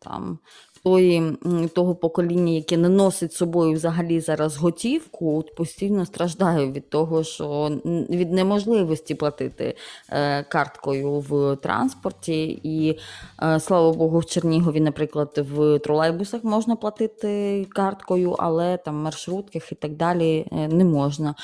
там. 0.00 0.38
Тої, 0.84 1.32
того 1.74 1.94
покоління, 1.94 2.52
яке 2.52 2.76
не 2.76 2.88
носить 2.88 3.32
собою 3.32 3.72
взагалі 3.72 4.20
зараз 4.20 4.56
готівку, 4.56 5.38
от 5.38 5.54
постійно 5.54 6.06
страждаю 6.06 6.72
від 6.72 6.90
того, 6.90 7.24
що 7.24 7.70
від 8.10 8.32
неможливості 8.32 9.14
платити 9.14 9.76
е, 10.10 10.42
карткою 10.42 11.12
в 11.12 11.56
транспорті. 11.56 12.60
І 12.62 12.98
е, 13.42 13.60
слава 13.60 13.92
Богу, 13.92 14.18
в 14.18 14.26
Чернігові, 14.26 14.80
наприклад, 14.80 15.46
в 15.54 15.78
тролейбусах 15.78 16.44
можна 16.44 16.76
платити 16.76 17.66
карткою, 17.70 18.36
але 18.38 18.76
там 18.76 18.96
маршрутках 18.96 19.72
і 19.72 19.74
так 19.74 19.96
далі 19.96 20.46
е, 20.52 20.68
не 20.68 20.84
можна. 20.84 21.34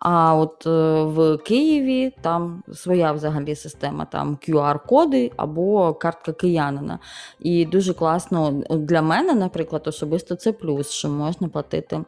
А 0.00 0.34
от 0.34 0.66
в 1.14 1.36
Києві 1.36 2.12
там 2.20 2.62
своя 2.74 3.12
взагалі 3.12 3.54
система, 3.54 4.04
там 4.04 4.38
QR-коди 4.48 5.32
або 5.36 5.94
картка 5.94 6.32
киянина. 6.32 6.98
І 7.40 7.64
дуже 7.64 7.94
класно 7.94 8.62
для 8.90 9.02
мене, 9.02 9.34
наприклад, 9.34 9.82
особисто 9.86 10.34
це 10.34 10.52
плюс, 10.52 10.90
що 10.90 11.08
можна 11.08 11.48
платити 11.48 11.96
е, 11.96 12.04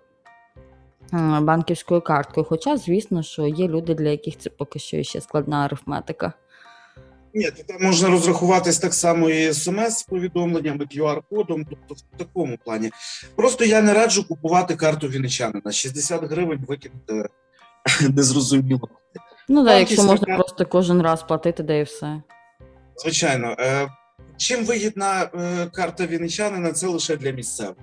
банківською 1.41 2.01
карткою. 2.01 2.47
Хоча, 2.49 2.77
звісно, 2.77 3.23
що 3.23 3.47
є 3.47 3.69
люди, 3.69 3.95
для 3.95 4.09
яких 4.09 4.39
це 4.39 4.51
поки 4.51 4.79
що 4.79 5.03
ще 5.03 5.21
складна 5.21 5.65
арифметика. 5.65 6.33
Ні, 7.35 7.51
то 7.51 7.63
там 7.63 7.83
можна 7.83 8.09
розрахуватись 8.09 8.79
так 8.79 8.95
само 8.95 9.31
і 9.31 9.53
смс-повідомленнями, 9.53 10.85
QR-кодом, 10.85 11.67
тобто 11.71 11.95
в 11.95 12.19
такому 12.19 12.59
плані. 12.65 12.91
Просто 13.37 13.65
я 13.65 13.83
не 13.83 13.95
раджу 13.95 14.25
купувати 14.29 14.77
карту 14.77 15.09
вінничанина. 15.09 15.73
60 15.73 16.25
гривень 16.25 16.65
викинути 16.69 17.29
незрозуміло. 18.17 18.89
Ну 19.49 19.65
так, 19.65 19.79
якщо 19.79 20.03
можна 20.03 20.27
карта. 20.27 20.43
просто 20.43 20.67
кожен 20.67 21.03
раз 21.03 21.23
платити, 21.23 21.63
де 21.63 21.81
і 21.81 21.83
все. 21.83 22.23
Звичайно, 22.97 23.57
е, 23.59 23.89
чим 24.43 24.65
вигідна 24.65 25.23
е, 25.23 25.67
карта 25.67 26.07
вінничанина, 26.07 26.73
це 26.73 26.87
лише 26.87 27.17
для 27.17 27.31
місцевих. 27.31 27.77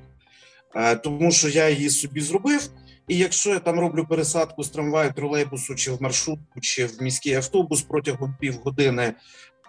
Е, 0.76 0.96
тому 0.96 1.32
що 1.32 1.50
я 1.50 1.70
її 1.70 1.90
собі 1.90 2.22
зробив. 2.22 2.70
І 3.08 3.18
якщо 3.18 3.50
я 3.50 3.60
там 3.60 3.80
роблю 3.80 4.06
пересадку 4.10 4.64
з 4.64 4.70
трамваю, 4.70 5.14
тролейбусу 5.14 5.76
чи 5.76 5.92
в 5.92 6.02
маршрутку, 6.02 6.60
чи 6.62 6.86
в 6.86 7.02
міський 7.02 7.34
автобус 7.34 7.82
протягом 7.82 8.36
півгодини, 8.40 9.14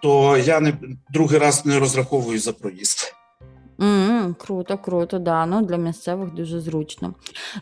то 0.01 0.37
я 0.37 0.59
не 0.59 0.73
другий 1.09 1.39
раз 1.39 1.65
не 1.65 1.79
розраховую 1.79 2.39
за 2.39 2.53
проїзд. 2.53 3.13
М, 3.81 4.35
Круто, 4.39 4.77
круто, 4.77 5.19
да. 5.19 5.45
Ну, 5.45 5.61
для 5.61 5.77
місцевих 5.77 6.33
дуже 6.33 6.59
зручно. 6.59 7.13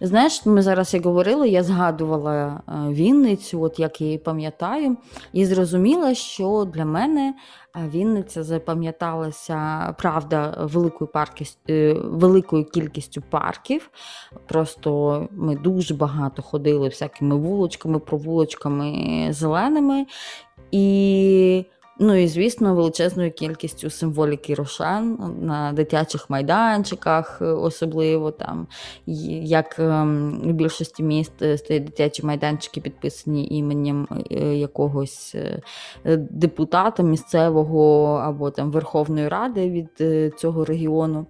Знаєш, 0.02 0.46
ми 0.46 0.62
зараз 0.62 0.94
як 0.94 1.06
говорили, 1.06 1.50
я 1.50 1.64
згадувала 1.64 2.62
е, 2.68 2.72
Вінницю, 2.90 3.62
от 3.62 3.80
як 3.80 4.02
я 4.02 4.08
її 4.08 4.18
пам'ятаю, 4.20 4.98
і 5.34 5.46
зрозуміла, 5.46 6.14
що 6.14 6.68
для 6.74 6.86
мене 6.86 7.34
е, 7.76 7.90
Вінниця 7.94 8.44
запам'яталася, 8.44 9.96
правда, 9.98 10.58
великою, 10.62 11.10
паркіс- 11.14 11.58
е, 11.70 11.94
великою 11.94 12.66
кількістю 12.66 13.22
парків. 13.30 13.90
Просто 14.48 15.28
ми 15.32 15.56
дуже 15.56 15.94
багато 15.94 16.42
ходили 16.42 16.88
всякими 16.90 17.36
вулочками, 17.36 18.00
провулочками 18.00 19.28
зеленими. 19.32 20.06
І 20.72 21.66
Ну 22.02 22.16
і 22.16 22.28
звісно, 22.28 22.76
величезною 22.76 23.32
кількістю 23.32 23.90
символіки 23.90 24.56
рошан 24.56 25.34
на 25.42 25.74
дитячих 25.74 26.30
майданчиках, 26.30 27.42
е, 27.42 27.46
особливо 27.46 28.32
там, 28.32 28.68
як 29.06 29.80
в 29.80 30.04
у 30.44 30.52
більшості 30.52 31.04
міст 31.04 31.42
е, 31.42 31.58
стоять 31.58 31.84
дитячі 31.84 32.26
майданчики, 32.26 32.82
підписані 32.82 33.48
іменем 33.52 34.08
е, 34.32 34.56
якогось 34.56 35.36
депутата 36.30 37.04
місцевого 37.04 38.14
або 38.24 38.52
там 38.52 38.72
Верховної 38.72 39.28
Ради 39.28 39.70
від 39.70 39.90
цього 40.40 40.66
регіону. 40.66 41.26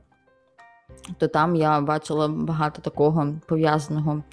То 1.17 1.27
там 1.27 1.55
я 1.55 1.81
бачила 1.81 2.27
багато 2.27 2.81
такого 2.81 3.27
пов'язаного 3.47 4.23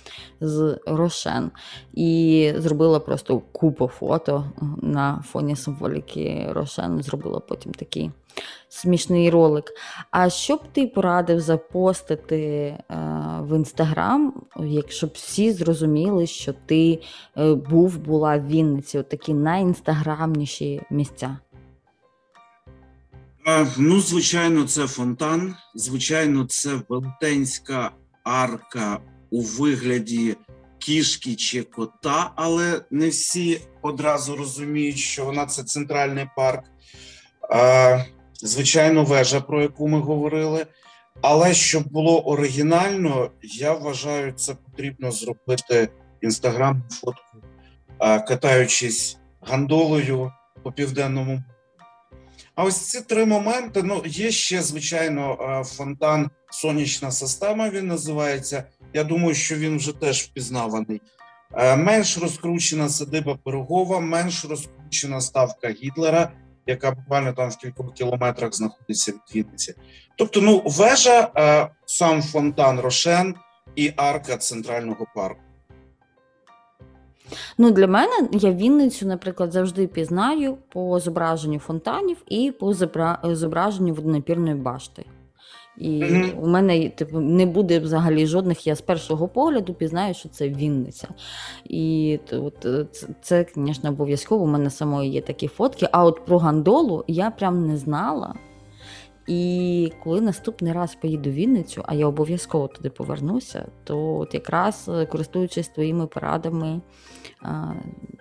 з 0.40 0.78
Рошен. 0.86 1.50
І 1.94 2.52
зробила 2.56 3.00
просто 3.00 3.38
купу 3.52 3.88
фото 3.88 4.44
на 4.82 5.22
фоні 5.26 5.56
символіки 5.56 6.48
Рошен. 6.52 7.02
Зробила 7.02 7.40
потім 7.40 7.72
такий 7.72 8.10
смішний 8.68 9.30
ролик. 9.30 9.64
А 10.10 10.30
що 10.30 10.56
б 10.56 10.60
ти 10.72 10.86
порадив 10.86 11.40
запостити 11.40 12.36
е, 12.36 12.84
в 13.40 13.56
інстаграм, 13.56 14.34
якщо 14.60 15.06
б 15.06 15.10
всі 15.14 15.52
зрозуміли, 15.52 16.26
що 16.26 16.54
ти 16.66 17.00
е, 17.38 17.54
був, 17.54 17.98
була 17.98 18.36
в 18.36 18.46
Вінниці, 18.46 19.02
такі 19.02 19.34
найінстаграмніші 19.34 20.82
місця? 20.90 21.38
Ну, 23.76 24.00
звичайно, 24.00 24.64
це 24.64 24.86
фонтан. 24.86 25.56
Звичайно, 25.74 26.44
це 26.44 26.70
велетенська 26.88 27.90
арка 28.24 28.98
у 29.30 29.42
вигляді 29.42 30.36
кішки 30.78 31.34
чи 31.34 31.62
кота, 31.62 32.32
але 32.36 32.80
не 32.90 33.08
всі 33.08 33.60
одразу 33.82 34.36
розуміють, 34.36 34.98
що 34.98 35.24
вона 35.24 35.46
це 35.46 35.64
центральний 35.64 36.26
парк. 36.36 36.64
Звичайно, 38.42 39.04
вежа, 39.04 39.40
про 39.40 39.62
яку 39.62 39.88
ми 39.88 40.00
говорили. 40.00 40.66
Але 41.22 41.54
щоб 41.54 41.88
було 41.88 42.20
оригінально, 42.20 43.30
я 43.42 43.72
вважаю, 43.72 44.32
це 44.32 44.54
потрібно 44.54 45.10
зробити 45.10 45.88
інстаграмну 46.20 46.82
фотку, 46.90 47.38
катаючись 47.98 49.18
гандолою 49.40 50.32
по 50.62 50.72
південному 50.72 51.42
а 52.56 52.64
ось 52.64 52.76
ці 52.76 53.00
три 53.00 53.26
моменти. 53.26 53.82
Ну, 53.82 54.02
є 54.06 54.30
ще, 54.30 54.62
звичайно, 54.62 55.38
е, 55.40 55.64
фонтан 55.64 56.30
сонячна 56.50 57.10
система. 57.10 57.70
Він 57.70 57.86
називається. 57.86 58.64
Я 58.94 59.04
думаю, 59.04 59.34
що 59.34 59.56
він 59.56 59.76
вже 59.76 59.92
теж 59.92 60.22
впізнаваний. 60.22 61.00
Е, 61.54 61.76
Менш 61.76 62.18
розкручена 62.18 62.88
садиба 62.88 63.38
Пирогова, 63.44 64.00
менш 64.00 64.44
розкручена 64.44 65.20
ставка 65.20 65.68
Гітлера, 65.68 66.32
яка 66.66 66.90
буквально 66.90 67.32
там 67.32 67.50
в 67.50 67.56
кількох 67.56 67.94
кілометрах 67.94 68.54
знаходиться 68.54 69.12
від 69.12 69.36
Вінниці. 69.36 69.74
Тобто, 70.18 70.40
ну, 70.40 70.62
вежа, 70.66 71.30
е, 71.36 71.68
сам 71.86 72.22
фонтан 72.22 72.80
Рошен 72.80 73.34
і 73.76 73.92
арка 73.96 74.36
центрального 74.36 75.06
парку. 75.14 75.45
Ну, 77.58 77.70
для 77.70 77.86
мене 77.86 78.28
я 78.32 78.52
Вінницю, 78.52 79.06
наприклад, 79.06 79.52
завжди 79.52 79.86
пізнаю 79.86 80.56
по 80.68 81.00
зображенню 81.00 81.58
фонтанів 81.58 82.16
і 82.28 82.52
по 82.60 82.74
зображенню 83.34 83.94
водонапірної 83.94 84.54
башти. 84.54 85.04
І 85.78 86.04
Мгм. 86.04 86.30
у 86.42 86.46
мене 86.46 86.88
типу, 86.88 87.20
не 87.20 87.46
буде 87.46 87.78
взагалі 87.78 88.26
жодних, 88.26 88.66
я 88.66 88.74
з 88.74 88.80
першого 88.80 89.28
погляду 89.28 89.74
пізнаю, 89.74 90.14
що 90.14 90.28
це 90.28 90.48
Вінниця. 90.48 91.08
І 91.64 92.18
от, 92.32 92.66
е, 92.66 92.86
це, 93.22 93.46
звісно, 93.54 93.90
обов'язково. 93.90 94.44
У 94.44 94.48
мене 94.48 94.70
самої 94.70 95.10
є 95.10 95.20
такі 95.20 95.48
фотки. 95.48 95.88
А 95.92 96.04
от 96.04 96.24
про 96.24 96.38
гандолу 96.38 97.04
я 97.06 97.30
прям 97.30 97.66
не 97.66 97.76
знала. 97.76 98.34
І 99.26 99.92
коли 100.04 100.20
наступний 100.20 100.72
раз 100.72 100.94
поїду 100.94 101.30
в 101.30 101.32
Вінницю, 101.32 101.82
а 101.86 101.94
я 101.94 102.06
обов'язково 102.06 102.68
туди 102.68 102.90
повернуся, 102.90 103.68
то 103.84 104.16
от 104.16 104.34
якраз 104.34 104.88
е, 104.88 105.06
користуючись 105.06 105.68
твоїми 105.68 106.06
порадами, 106.06 106.80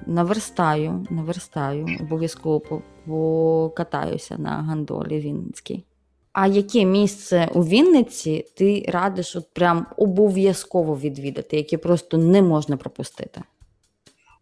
наверстаю, 0.06 1.06
наверстаю, 1.10 1.88
обов'язково 2.02 2.82
покатаюся 3.06 4.38
на 4.38 4.50
гандолі 4.50 5.20
Вінницькій. 5.20 5.86
А 6.34 6.48
яке 6.48 6.86
місце 6.86 7.50
у 7.54 7.64
Вінниці 7.64 8.46
ти 8.58 8.86
радиш 8.88 9.36
от 9.36 9.54
прям 9.54 9.86
обов'язково 9.98 10.98
відвідати, 10.98 11.58
яке 11.58 11.78
просто 11.78 12.18
не 12.18 12.42
можна 12.42 12.78
пропустити? 12.78 13.42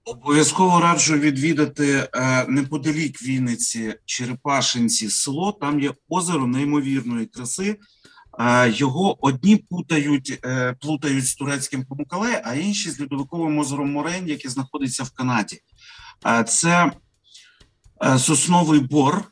Обов'язково 0.06 0.80
раджу 0.80 1.14
відвідати 1.14 2.10
е, 2.14 2.46
неподалік 2.48 3.24
Вінниці 3.24 3.96
Черепашинці 4.06 5.10
село. 5.10 5.52
Там 5.52 5.80
є 5.80 5.94
озеро 6.10 6.48
неймовірної 6.48 7.26
краси. 7.26 7.78
Е, 8.40 8.70
його 8.70 9.26
одні 9.28 9.58
путають, 9.58 10.40
е, 10.46 10.76
плутають 10.80 11.28
з 11.28 11.36
турецьким 11.36 11.86
Памукале, 11.86 12.42
а 12.46 12.56
інші 12.56 12.90
з 12.90 13.02
льодовиковим 13.02 13.60
озером 13.60 13.92
Морень, 13.92 14.28
яке 14.28 14.50
знаходиться 14.50 15.04
в 15.04 15.12
Канаді. 15.12 15.60
Це 16.48 16.92
сосновий 18.18 18.80
бор, 18.80 19.24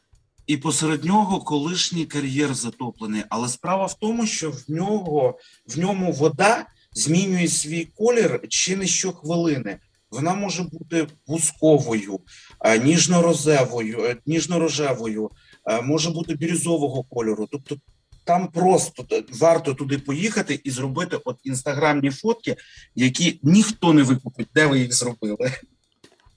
і 0.47 0.57
посеред 0.57 1.05
нього 1.05 1.39
колишній 1.39 2.05
кар'єр 2.05 2.53
затоплений. 2.53 3.23
Але 3.29 3.47
справа 3.47 3.85
в 3.85 3.93
тому, 3.93 4.25
що 4.25 4.51
в 4.51 4.63
нього 4.67 5.39
в 5.67 5.79
ньому 5.79 6.11
вода 6.11 6.65
змінює 6.93 7.47
свій 7.47 7.85
колір 7.85 8.41
чи 8.49 8.75
не 8.75 8.87
щохвилини. 8.87 9.79
Вона 10.11 10.33
може 10.33 10.63
бути 10.63 11.07
бусковою, 11.27 12.19
е, 12.65 12.79
ніжно-розевою, 12.79 14.05
е, 14.05 14.17
ніжно-рожевою, 14.27 15.29
е, 15.65 15.81
може 15.81 16.09
бути 16.09 16.35
бірюзового 16.35 17.03
кольору. 17.03 17.47
Тобто 17.51 17.75
там 18.23 18.47
просто 18.47 19.05
варто 19.39 19.73
туди 19.73 19.97
поїхати 19.97 20.59
і 20.63 20.71
зробити 20.71 21.17
от 21.25 21.37
інстаграмні 21.43 22.09
фотки, 22.09 22.55
які 22.95 23.39
ніхто 23.43 23.93
не 23.93 24.03
викупить, 24.03 24.47
де 24.55 24.65
ви 24.65 24.79
їх 24.79 24.93
зробили. 24.93 25.51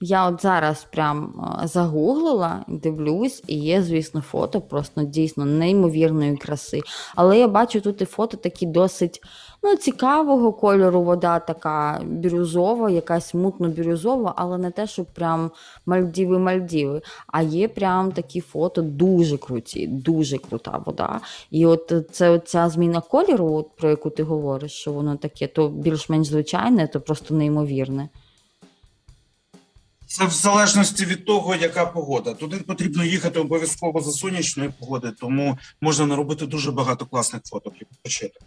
Я 0.01 0.27
от 0.27 0.41
зараз 0.41 0.87
прям 0.91 1.33
загуглила, 1.63 2.65
дивлюсь, 2.67 3.43
і 3.47 3.57
є, 3.57 3.83
звісно, 3.83 4.21
фото 4.21 4.61
просто 4.61 5.03
дійсно 5.03 5.45
неймовірної 5.45 6.37
краси. 6.37 6.81
Але 7.15 7.39
я 7.39 7.47
бачу 7.47 7.81
тут 7.81 8.01
і 8.01 8.05
фото 8.05 8.37
такі 8.37 8.65
досить 8.65 9.21
ну, 9.65 9.75
цікавого 9.75 10.53
кольору. 10.53 11.01
Вода 11.01 11.39
така 11.39 12.01
бірюзова, 12.05 12.89
якась 12.89 13.35
мутно-бірюзова, 13.35 14.33
але 14.35 14.57
не 14.57 14.71
те, 14.71 14.87
що 14.87 15.05
прям 15.05 15.51
Мальдіви-Мальдіви. 15.85 17.01
А 17.27 17.41
є 17.41 17.67
прям 17.67 18.11
такі 18.11 18.41
фото 18.41 18.81
дуже 18.81 19.37
круті, 19.37 19.87
дуже 19.87 20.37
крута 20.37 20.83
вода. 20.85 21.21
І 21.51 21.65
от 21.65 21.93
це 22.11 22.39
ця 22.39 22.69
зміна 22.69 23.01
кольору, 23.01 23.53
от, 23.53 23.75
про 23.75 23.89
яку 23.89 24.09
ти 24.09 24.23
говориш, 24.23 24.71
що 24.71 24.91
воно 24.91 25.15
таке, 25.15 25.47
то 25.47 25.69
більш-менш 25.69 26.27
звичайне, 26.27 26.87
то 26.87 27.01
просто 27.01 27.35
неймовірне. 27.35 28.09
Це 30.07 30.25
в 30.25 30.31
залежності 30.31 31.05
від 31.05 31.25
того, 31.25 31.55
яка 31.55 31.85
погода. 31.85 32.33
Туди 32.33 32.57
потрібно 32.57 33.03
їхати 33.03 33.39
обов'язково 33.39 34.01
за 34.01 34.11
сонячної 34.11 34.69
погоди, 34.79 35.11
тому 35.19 35.57
можна 35.81 36.05
наробити 36.05 36.45
дуже 36.45 36.71
багато 36.71 37.05
класних 37.05 37.41
фоток 37.45 37.73
і 37.81 37.85
відпочити. 37.91 38.39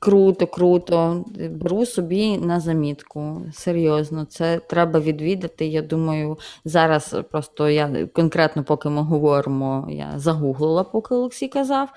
Круто, 0.00 0.46
круто. 0.46 1.24
Беру 1.50 1.86
собі 1.86 2.38
на 2.38 2.60
замітку. 2.60 3.42
Серйозно, 3.52 4.24
це 4.24 4.58
треба 4.58 5.00
відвідати. 5.00 5.66
Я 5.66 5.82
думаю, 5.82 6.38
зараз 6.64 7.16
просто 7.30 7.68
я 7.68 8.06
конкретно, 8.06 8.64
поки 8.64 8.88
ми 8.88 9.02
говоримо, 9.02 9.86
я 9.90 10.12
загуглила, 10.16 10.84
поки 10.84 11.14
Олексій 11.14 11.48
казав, 11.48 11.88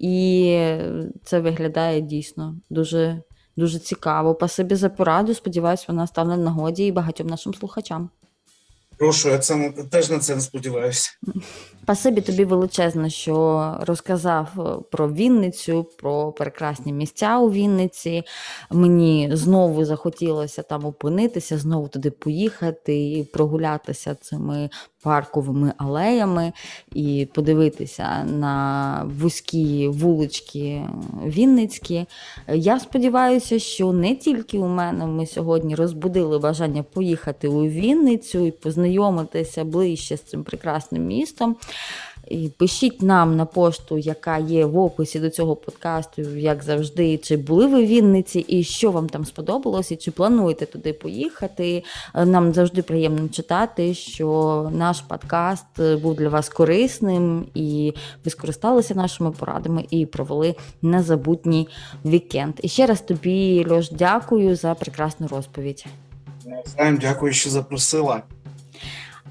і 0.00 0.58
це 1.24 1.40
виглядає 1.40 2.00
дійсно 2.00 2.56
дуже, 2.70 3.22
дуже 3.56 3.78
цікаво. 3.78 4.34
Спасибі 4.34 4.74
за 4.74 4.88
пораду. 4.88 5.34
Сподіваюсь, 5.34 5.88
вона 5.88 6.06
стане 6.06 6.36
нагоді 6.36 6.86
і 6.86 6.92
багатьом 6.92 7.26
нашим 7.26 7.54
слухачам. 7.54 8.10
Прошу, 8.98 9.28
я 9.28 9.38
це 9.38 9.72
теж 9.90 10.10
на 10.10 10.18
це 10.18 10.34
не 10.34 10.40
сподіваюся. 10.40 11.10
Спасибі 11.82 12.20
тобі 12.20 12.44
величезно, 12.44 13.08
що 13.08 13.76
розказав 13.80 14.48
е, 14.58 14.84
про 14.90 15.12
Вінницю, 15.12 15.86
про 15.98 16.32
прекрасні 16.32 16.92
місця 16.92 17.38
у 17.38 17.50
Вінниці. 17.50 18.22
Мені 18.70 19.30
знову 19.32 19.84
захотілося 19.84 20.62
там 20.62 20.84
опинитися, 20.84 21.58
знову 21.58 21.88
туди 21.88 22.10
поїхати 22.10 23.10
і 23.10 23.24
прогулятися 23.24 24.14
цими 24.14 24.70
парковими 25.02 25.72
алеями 25.76 26.52
і 26.92 27.28
подивитися 27.34 28.24
на 28.24 29.10
вузькі 29.20 29.88
вулички 29.88 30.82
Вінницькі. 31.26 32.06
Я 32.48 32.80
сподіваюся, 32.80 33.58
що 33.58 33.92
не 33.92 34.14
тільки 34.14 34.58
у 34.58 34.68
мене 34.68 35.06
ми 35.06 35.26
сьогодні 35.26 35.74
розбудили 35.74 36.38
бажання 36.38 36.82
поїхати 36.82 37.48
у 37.48 37.66
Вінницю 37.66 38.46
і 38.46 38.50
познайомитися 38.50 39.64
ближче 39.64 40.16
з 40.16 40.22
цим 40.22 40.44
прекрасним 40.44 41.06
містом. 41.06 41.56
Пишіть 42.56 43.02
нам 43.02 43.36
на 43.36 43.44
пошту, 43.44 43.98
яка 43.98 44.38
є 44.38 44.64
в 44.64 44.78
описі 44.78 45.20
до 45.20 45.30
цього 45.30 45.56
подкасту, 45.56 46.22
як 46.22 46.62
завжди, 46.62 47.18
чи 47.18 47.36
були 47.36 47.66
ви 47.66 47.82
в 47.82 47.86
Вінниці, 47.86 48.38
і 48.38 48.64
що 48.64 48.90
вам 48.90 49.08
там 49.08 49.24
сподобалось, 49.24 49.92
і 49.92 49.96
чи 49.96 50.10
плануєте 50.10 50.66
туди 50.66 50.92
поїхати. 50.92 51.84
Нам 52.14 52.52
завжди 52.52 52.82
приємно 52.82 53.28
читати, 53.28 53.94
що 53.94 54.70
наш 54.74 55.00
подкаст 55.00 55.80
е, 55.80 55.96
був 55.96 56.14
для 56.14 56.28
вас 56.28 56.48
корисним, 56.48 57.46
і 57.54 57.94
ви 58.24 58.30
скористалися 58.30 58.94
нашими 58.94 59.30
порадами 59.30 59.84
і 59.90 60.06
провели 60.06 60.54
незабутній 60.82 61.68
вікенд. 62.04 62.54
І 62.62 62.68
ще 62.68 62.86
раз 62.86 63.00
тобі, 63.00 63.66
Льош, 63.70 63.90
дякую 63.90 64.56
за 64.56 64.74
прекрасну 64.74 65.26
розповідь. 65.26 65.86
Дякую, 67.00 67.32
що 67.32 67.50
запросила. 67.50 68.22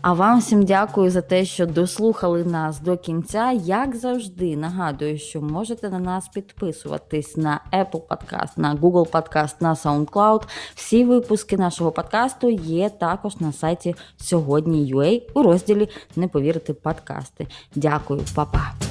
А 0.01 0.13
вам 0.13 0.39
всім 0.39 0.65
дякую 0.65 1.11
за 1.11 1.21
те, 1.21 1.45
що 1.45 1.65
дослухали 1.65 2.43
нас 2.43 2.79
до 2.79 2.97
кінця. 2.97 3.51
Як 3.51 3.95
завжди, 3.95 4.57
нагадую, 4.57 5.17
що 5.17 5.41
можете 5.41 5.89
на 5.89 5.99
нас 5.99 6.27
підписуватись 6.27 7.37
на 7.37 7.61
Apple 7.73 8.01
Podcast, 8.01 8.51
на 8.57 8.75
Google 8.75 9.09
Podcast, 9.09 9.55
на 9.59 9.73
SoundCloud. 9.73 10.43
Всі 10.75 11.05
випуски 11.05 11.57
нашого 11.57 11.91
подкасту 11.91 12.49
є 12.49 12.89
також 12.89 13.39
на 13.39 13.53
сайті 13.53 13.95
сьогодні.ua 14.17 15.21
у 15.33 15.43
розділі 15.43 15.89
Не 16.15 16.27
повірити 16.27 16.73
подкасти. 16.73 17.47
Дякую, 17.75 18.21
па-па! 18.35 18.86